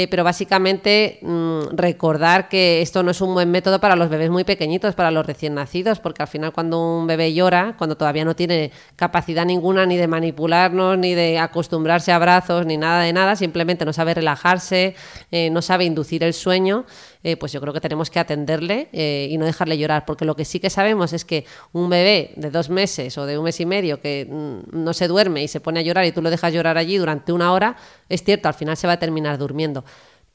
[0.07, 4.45] pero básicamente mmm, recordar que esto no es un buen método para los bebés muy
[4.45, 8.37] pequeñitos, para los recién nacidos, porque al final cuando un bebé llora, cuando todavía no
[8.37, 13.35] tiene capacidad ninguna ni de manipularnos, ni de acostumbrarse a abrazos, ni nada de nada,
[13.35, 14.95] simplemente no sabe relajarse,
[15.31, 16.85] eh, no sabe inducir el sueño,
[17.23, 20.37] eh, pues yo creo que tenemos que atenderle eh, y no dejarle llorar, porque lo
[20.37, 23.59] que sí que sabemos es que un bebé de dos meses o de un mes
[23.61, 26.31] y medio que mm, no se duerme y se pone a llorar y tú lo
[26.31, 27.77] dejas llorar allí durante una hora,
[28.09, 29.85] es cierto, al final se va a terminar durmiendo.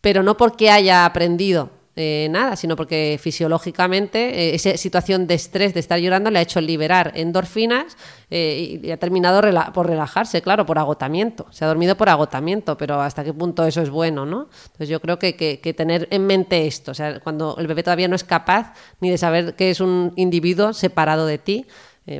[0.02, 5.76] Pero no porque haya aprendido eh, nada, sino porque fisiológicamente eh, esa situación de estrés,
[5.76, 7.96] de estar llorando, le ha hecho liberar endorfinas
[8.32, 9.42] eh, y, ha terminado
[9.74, 11.46] por relajarse, claro, por agotamiento.
[11.52, 14.48] Se ha dormido por agotamiento, pero hasta qué punto eso es bueno, ¿no?
[14.64, 18.08] Entonces yo creo que, que, tener en mente esto, o sea, cuando el bebé todavía
[18.08, 21.68] no es capaz ni de saber que es un individuo separado de ti,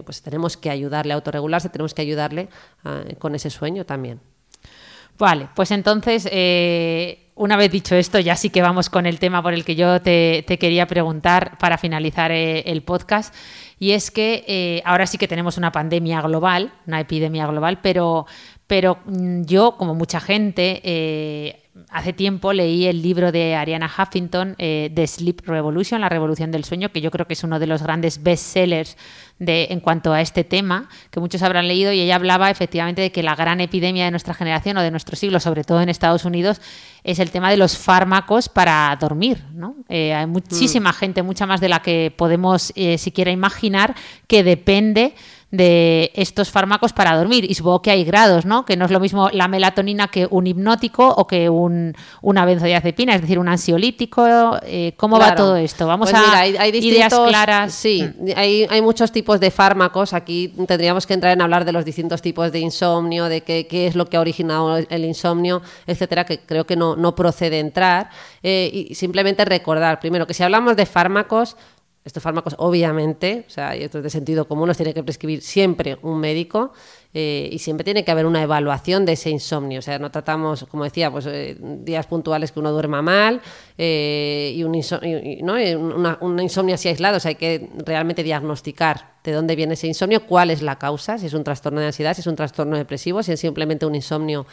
[0.06, 2.48] pues tenemos que ayudarle a autorregularse, tenemos que ayudarle
[3.20, 4.22] con ese sueño también.
[5.18, 9.42] Vale, pues entonces, eh, una vez dicho esto, ya sí que vamos con el tema
[9.42, 13.34] por el que yo te, quería preguntar para finalizar eh, el podcast.
[13.80, 18.26] Y es que eh, ahora sí que tenemos una pandemia global, una epidemia global, pero,
[18.68, 24.92] pero yo, como mucha gente, eh, hace tiempo leí el libro de Ariana Huffington, eh,
[24.94, 27.82] The Sleep Revolution, la revolución del sueño, que yo creo que es uno de los
[27.82, 28.96] grandes bestsellers
[29.40, 33.12] de, en cuanto a este tema, que muchos habrán leído, y ella hablaba efectivamente de
[33.12, 36.26] que la gran epidemia de nuestra generación o de nuestro siglo, sobre todo en Estados
[36.26, 36.62] Unidos,
[37.04, 39.44] es el tema de los fármacos para dormir.
[39.54, 39.76] ¿no?
[39.90, 40.94] Eh, hay muchísima mm.
[40.94, 43.96] gente, mucha más de la que podemos eh, siquiera imaginar,
[44.28, 45.16] que depende
[45.54, 47.46] de estos fármacos para dormir.
[47.48, 48.66] Y supongo que hay grados, ¿no?
[48.66, 51.94] Que no es lo mismo la melatonina que un hipnótico o que un,
[52.24, 54.58] una benzodiazepina, es decir, un ansiolítico.
[54.64, 55.86] Eh, ¿Cómo va todo esto?
[55.86, 57.72] Vamos pues a hay, ideas claras.
[57.72, 58.30] Sí, mm.
[58.36, 60.14] hay, hay, muchos tipos de fármacos.
[60.14, 63.86] Aquí tendríamos que entrar en hablar de los distintos tipos de insomnio, de qué, qué
[63.86, 68.10] es lo que ha originado el insomnio, etcétera, que creo que no, no procede entrar.
[68.42, 71.58] Eh, y simplemente recordar, primero, que si hablamos de fármacos,
[72.06, 75.42] estos fármacos, obviamente, o sea, y esto es de sentido común, los tiene que prescribir
[75.42, 76.74] siempre un médico
[77.14, 79.80] eh, y siempre tiene que haber una evaluación de ese insomnio.
[79.80, 83.42] O sea, no tratamos, como decía, pues eh, días puntuales que uno duerma mal
[83.78, 84.74] eh, y, un
[85.44, 85.54] ¿no?
[86.20, 87.18] una, insomnio así aislado.
[87.18, 91.18] O sea, hay que realmente diagnosticar de dónde viene ese insomnio, cuál es la causa,
[91.18, 93.96] si es un trastorno de ansiedad, si es un trastorno depresivo, si es simplemente un
[93.96, 94.46] insomnio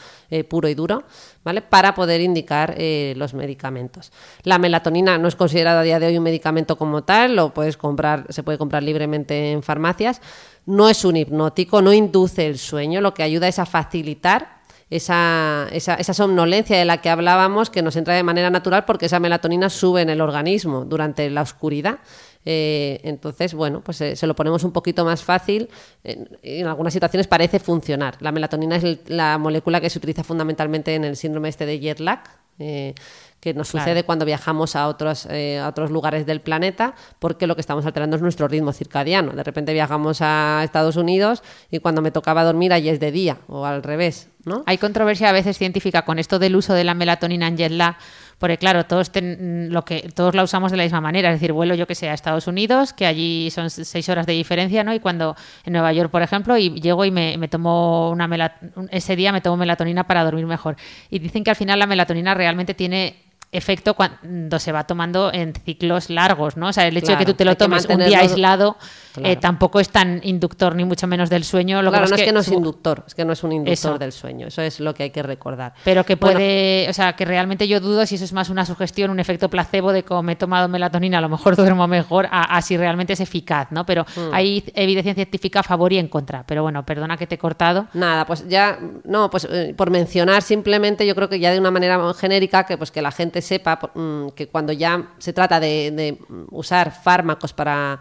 [0.48, 1.04] puro y duro,
[1.42, 1.62] ¿vale?
[1.62, 2.76] Para poder indicar
[3.16, 4.12] los medicamentos.
[4.44, 7.76] La melatonina no es considerada a día de hoy un medicamento como tal, lo puedes
[7.76, 10.20] comprar, se puede comprar libremente en farmacias
[10.66, 14.59] no es un hipnótico, no induce el sueño, lo que ayuda es a facilitar
[14.90, 19.20] esa, esa, somnolencia de la que hablábamos que nos entra de manera natural porque esa
[19.20, 22.00] melatonina sube en el organismo durante la oscuridad.
[22.44, 25.68] Eh, entonces, bueno, pues eh, se lo ponemos un poquito más fácil.
[26.02, 28.16] En, algunas situaciones parece funcionar.
[28.20, 32.00] La melatonina es la molécula que se utiliza fundamentalmente en el síndrome este de jet
[32.00, 32.20] lag.
[32.60, 32.94] Eh,
[33.40, 37.54] que nos sucede cuando viajamos a otros, eh, a otros lugares del planeta, porque lo
[37.54, 39.32] que estamos alterando es nuestro ritmo circadiano.
[39.32, 43.38] De repente viajamos a Estados Unidos y cuando me tocaba dormir allí es de día,
[43.48, 44.28] o al revés.
[44.44, 44.62] ¿no?
[44.66, 47.96] Hay controversia a veces científica con esto del uso de la melatonina en jet lag,
[48.40, 51.74] porque claro, todos, lo que, todos la usamos de la misma manera, es decir, vuelo
[51.74, 54.94] yo que sé a Estados Unidos, que allí son seis horas de diferencia, ¿no?
[54.94, 58.56] Y cuando en Nueva York, por ejemplo, y llego y me, me tomo una
[58.90, 60.76] ese día me tomo melatonina para dormir mejor.
[61.10, 63.16] Y dicen que al final la melatonina realmente tiene
[63.52, 66.68] efecto cuando se va tomando en ciclos largos, ¿no?
[66.68, 68.78] O sea, el hecho de que tú te lo tomes un día aislado
[69.16, 71.82] eh, tampoco es tan inductor ni mucho menos del sueño.
[71.82, 73.98] Lo claro, que no es que, no es inductor, es que no es un inductor
[73.98, 74.46] del sueño.
[74.46, 75.74] Eso es lo que hay que recordar.
[75.84, 79.10] Pero que puede, o sea, que realmente yo dudo si eso es más una sugestión,
[79.10, 82.60] un efecto placebo de como me he tomado melatonina, a lo mejor duermo mejor, a,
[82.62, 83.84] si realmente es eficaz, ¿no?
[83.86, 84.32] Pero mm.
[84.32, 86.44] hay evidencia científica a favor y en contra.
[86.46, 87.88] Pero bueno, perdona que te he cortado.
[87.94, 91.70] Nada, pues ya, no, pues eh, por mencionar simplemente, yo creo que ya de una
[91.70, 96.18] manera genérica, que pues que la gente sepa mm, que cuando ya se trata de,
[96.50, 98.00] usar fármacos para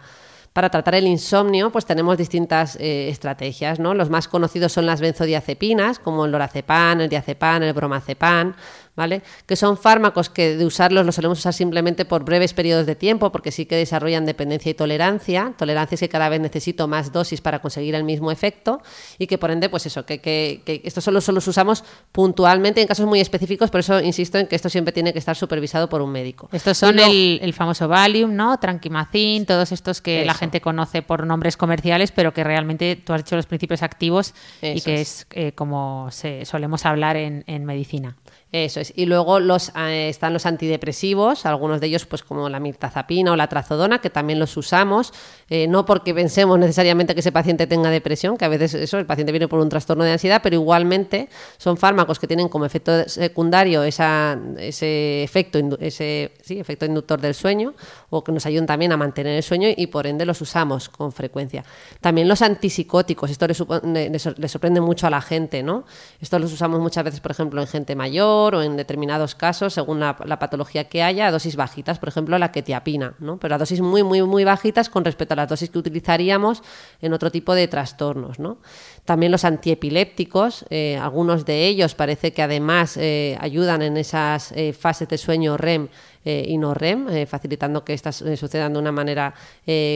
[0.52, 3.94] para tratar el insomnio, pues tenemos distintas eh, estrategias, ¿no?
[3.94, 8.54] Los más conocidos son las benzodiazepinas, como el lorazepam, el diazepam, el bromazepam,
[9.00, 9.22] ¿vale?
[9.46, 13.32] Que son fármacos que de usarlos los solemos usar simplemente por breves periodos de tiempo,
[13.32, 15.54] porque sí que desarrollan dependencia y tolerancia.
[15.56, 18.82] Tolerancia es que cada vez necesito más dosis para conseguir el mismo efecto
[19.18, 21.82] y que por ende, pues eso, que, que, que estos solo, solo los usamos
[22.12, 25.34] puntualmente en casos muy específicos, por eso insisto en que esto siempre tiene que estar
[25.34, 26.50] supervisado por un médico.
[26.52, 28.58] Estos son el, famoso Valium, ¿no?
[28.58, 33.22] Tranquimacin, todos estos que la gente conoce por nombres comerciales, pero que realmente tú has
[33.22, 38.16] hecho los principios activos y que es, eh, como se, solemos hablar en, en medicina.
[38.52, 38.92] Eso es.
[38.96, 43.36] Y luego los, eh, están los antidepresivos, algunos de ellos pues como la mirtazapina o
[43.36, 45.12] la trazodona, que también los usamos,
[45.48, 49.06] eh, no porque pensemos necesariamente que ese paciente tenga depresión, que a veces eso, el
[49.06, 51.28] paciente viene por un trastorno de ansiedad, pero igualmente
[51.58, 57.34] son fármacos que tienen como efecto secundario esa, ese efecto, ese sí, efecto inductor del
[57.34, 57.74] sueño
[58.10, 61.12] o que nos ayudan también a mantener el sueño y por ende los usamos con
[61.12, 61.64] frecuencia.
[62.00, 63.46] También los antipsicóticos, esto
[63.84, 65.84] le, le sorprende mucho a la gente, ¿no?
[66.20, 70.00] Estos los usamos muchas veces, por ejemplo, en gente mayor, o en determinados casos, según
[70.00, 73.38] la, patología que haya, a dosis bajitas, por ejemplo la quetiapina, ¿no?
[73.38, 76.62] pero a dosis muy, muy, muy bajitas con respecto a las dosis que utilizaríamos
[77.00, 78.38] en otro tipo de trastornos.
[78.38, 78.58] ¿no?
[79.04, 84.72] También los antiepilépticos, eh, algunos de ellos parece que además eh, ayudan en esas eh,
[84.72, 85.88] fases de sueño REM
[86.22, 89.32] eh, y no REM, eh, facilitando que estas eh, sucedan de una manera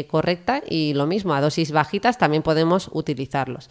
[0.09, 3.69] correcta y lo mismo, a dosis bajitas también podemos utilizarlos.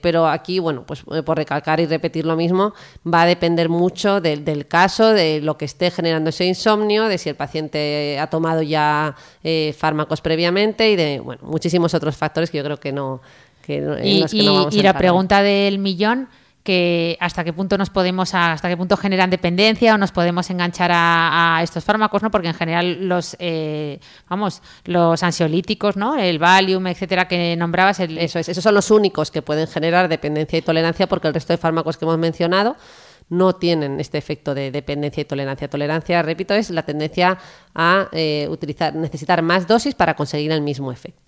[0.00, 2.72] pero aquí, bueno, pues por recalcar y repetir lo mismo,
[3.06, 7.28] va a depender mucho del caso, de lo que esté generando ese insomnio, de si
[7.28, 9.14] el paciente ha tomado ya
[9.76, 13.20] fármacos previamente y de, bueno, muchísimos otros factores que yo creo que no...
[13.62, 16.28] Que, y la pregunta del millón
[16.68, 20.90] que hasta qué punto nos podemos, hasta qué punto generan dependencia o nos podemos enganchar
[20.92, 22.30] a, estos fármacos, ¿no?
[22.30, 23.98] Porque en general los, eh,
[24.28, 26.18] vamos, los ansiolíticos, ¿no?
[26.18, 28.00] El Valium, etcétera, que nombrabas.
[28.00, 31.54] Eso es, esos son los únicos que pueden generar dependencia y tolerancia porque el resto
[31.54, 32.76] de fármacos que hemos mencionado
[33.30, 35.70] no tienen este efecto de dependencia y tolerancia.
[35.70, 37.38] Tolerancia, repito, es la tendencia
[37.74, 41.27] a eh, utilizar, necesitar más dosis para conseguir el mismo efecto.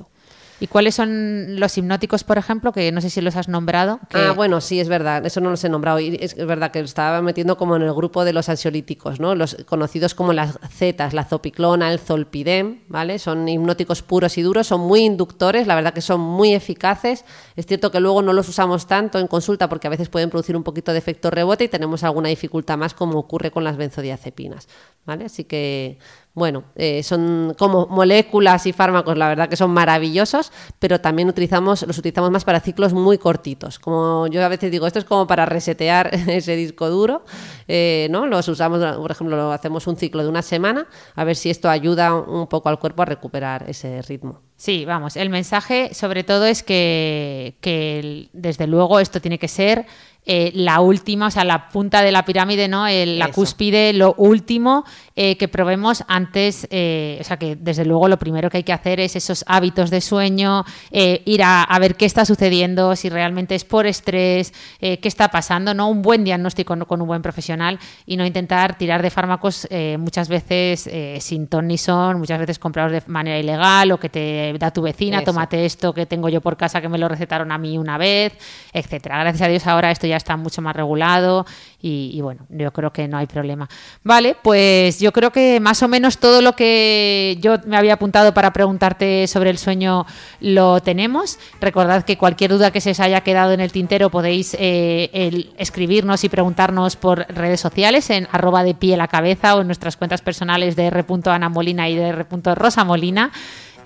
[0.61, 3.99] ¿Y cuáles son los hipnóticos, por ejemplo, que no sé si los has nombrado?
[4.13, 5.99] Ah, bueno, sí, es verdad, eso no los he nombrado.
[6.01, 9.35] Y es verdad que lo estaba metiendo como en el grupo de los ansiolíticos, ¿no?
[9.35, 13.19] Los conocidos como las zetas, la zopiclona, el zolpidem, ¿vale?
[13.19, 17.25] Son hipnóticos puros y duros, son muy inductores, la verdad que son muy eficaces.
[17.57, 20.57] Es cierto que luego no los usamos tanto en consulta porque a veces pueden producir
[20.57, 24.69] un poquito de efecto rebote y tenemos alguna dificultad más como ocurre con las benzodiazepinas,
[25.07, 25.25] ¿vale?
[25.25, 25.99] Así que
[26.33, 31.83] bueno, eh, son como moléculas y fármacos, la verdad que son maravillosos, pero también utilizamos,
[31.83, 33.81] los utilizamos más para ciclos muy cortitos.
[33.81, 37.25] Como yo a veces digo, esto es como para resetear ese disco duro,
[37.67, 38.27] eh, ¿no?
[38.27, 41.69] Los usamos, por ejemplo, lo hacemos un ciclo de una semana, a ver si esto
[41.69, 44.41] ayuda un poco al cuerpo a recuperar ese ritmo.
[44.57, 49.87] Sí, vamos, el mensaje sobre todo es que, que desde luego esto tiene que ser
[50.27, 52.87] eh, la última, o sea, la punta de la pirámide, ¿no?
[52.87, 54.85] la cúspide, lo último
[55.23, 58.73] eh, que probemos antes, eh, o sea, que desde luego lo primero que hay que
[58.73, 63.67] hacer es esos hábitos de sueño, ir a, ver qué está sucediendo, si realmente es
[63.67, 65.91] por estrés, qué está pasando, ¿no?
[65.91, 69.69] Un buen diagnóstico con un buen profesional y no intentar tirar de fármacos
[69.99, 70.89] muchas veces
[71.23, 74.81] sin ton ni son, muchas veces comprados de manera ilegal o que te da tu
[74.81, 77.99] vecina, tómate esto que tengo yo por casa que me lo recetaron a mí una
[77.99, 78.33] vez,
[78.73, 79.19] etcétera.
[79.21, 81.45] Gracias a Dios ahora esto ya está mucho más regulado
[81.83, 83.69] y, bueno, yo creo que no hay problema.
[84.05, 88.35] Vale, pues yo creo que más o menos todo lo que yo me había apuntado
[88.35, 90.07] para preguntarte sobre el sueño
[90.41, 91.39] lo tenemos.
[91.61, 96.25] Recordad que cualquier duda que se os haya quedado en el tintero podéis eh, escribirnos
[96.25, 100.21] y preguntarnos por redes sociales en arroba de pie la cabeza o en nuestras cuentas
[100.21, 103.33] personales de r.anamolina y de r.rosamolina.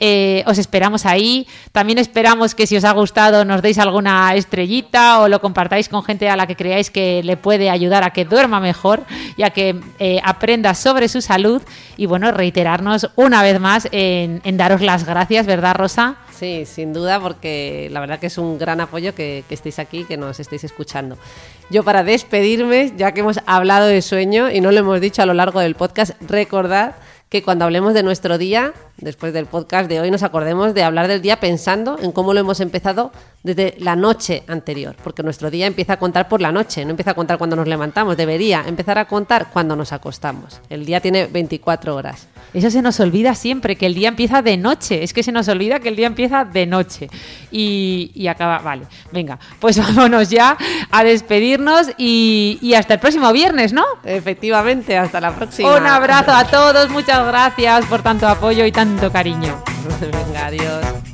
[0.07, 1.47] Eh, os esperamos ahí.
[1.73, 6.03] También esperamos que si os ha gustado nos deis alguna estrellita o lo compartáis con
[6.03, 9.01] gente a la que creáis que le puede ayudar a que duerma mejor
[9.39, 11.63] y a que eh, aprenda sobre su salud.
[11.97, 16.17] Y bueno, reiterarnos una vez más en, daros las gracias, ¿verdad, Rosa?
[16.39, 20.05] Sí, sin duda, porque la verdad que es un gran apoyo que, que estéis aquí,
[20.05, 21.17] que nos estéis escuchando.
[21.71, 25.27] Yo para despedirme, ya que hemos hablado de sueño y no lo hemos dicho a
[25.27, 26.97] lo largo del podcast, recordad
[27.35, 31.09] que cuando hablemos de nuestro día después del podcast de hoy, nos acordemos de hablar
[31.09, 33.11] del día pensando en cómo lo hemos empezado
[33.43, 37.11] desde la noche anterior, porque nuestro día empieza a contar por la noche, no empieza
[37.11, 40.61] a contar cuando nos levantamos, debería empezar a contar cuando nos acostamos.
[40.70, 42.28] El día tiene 24 horas.
[42.55, 45.49] Eso se nos olvida siempre, que el día empieza de noche, es que se nos
[45.49, 47.09] olvida que el día empieza de noche
[47.51, 50.57] y, y acaba, vale, venga, pues vámonos ya
[50.91, 53.85] a despedirnos y, y hasta el próximo viernes, ¿no?
[54.05, 55.77] Efectivamente, hasta la próxima.
[55.77, 59.63] Un abrazo a todos, muchas gracias por tanto apoyo y tanto cariño.
[60.01, 61.14] Venga, adiós.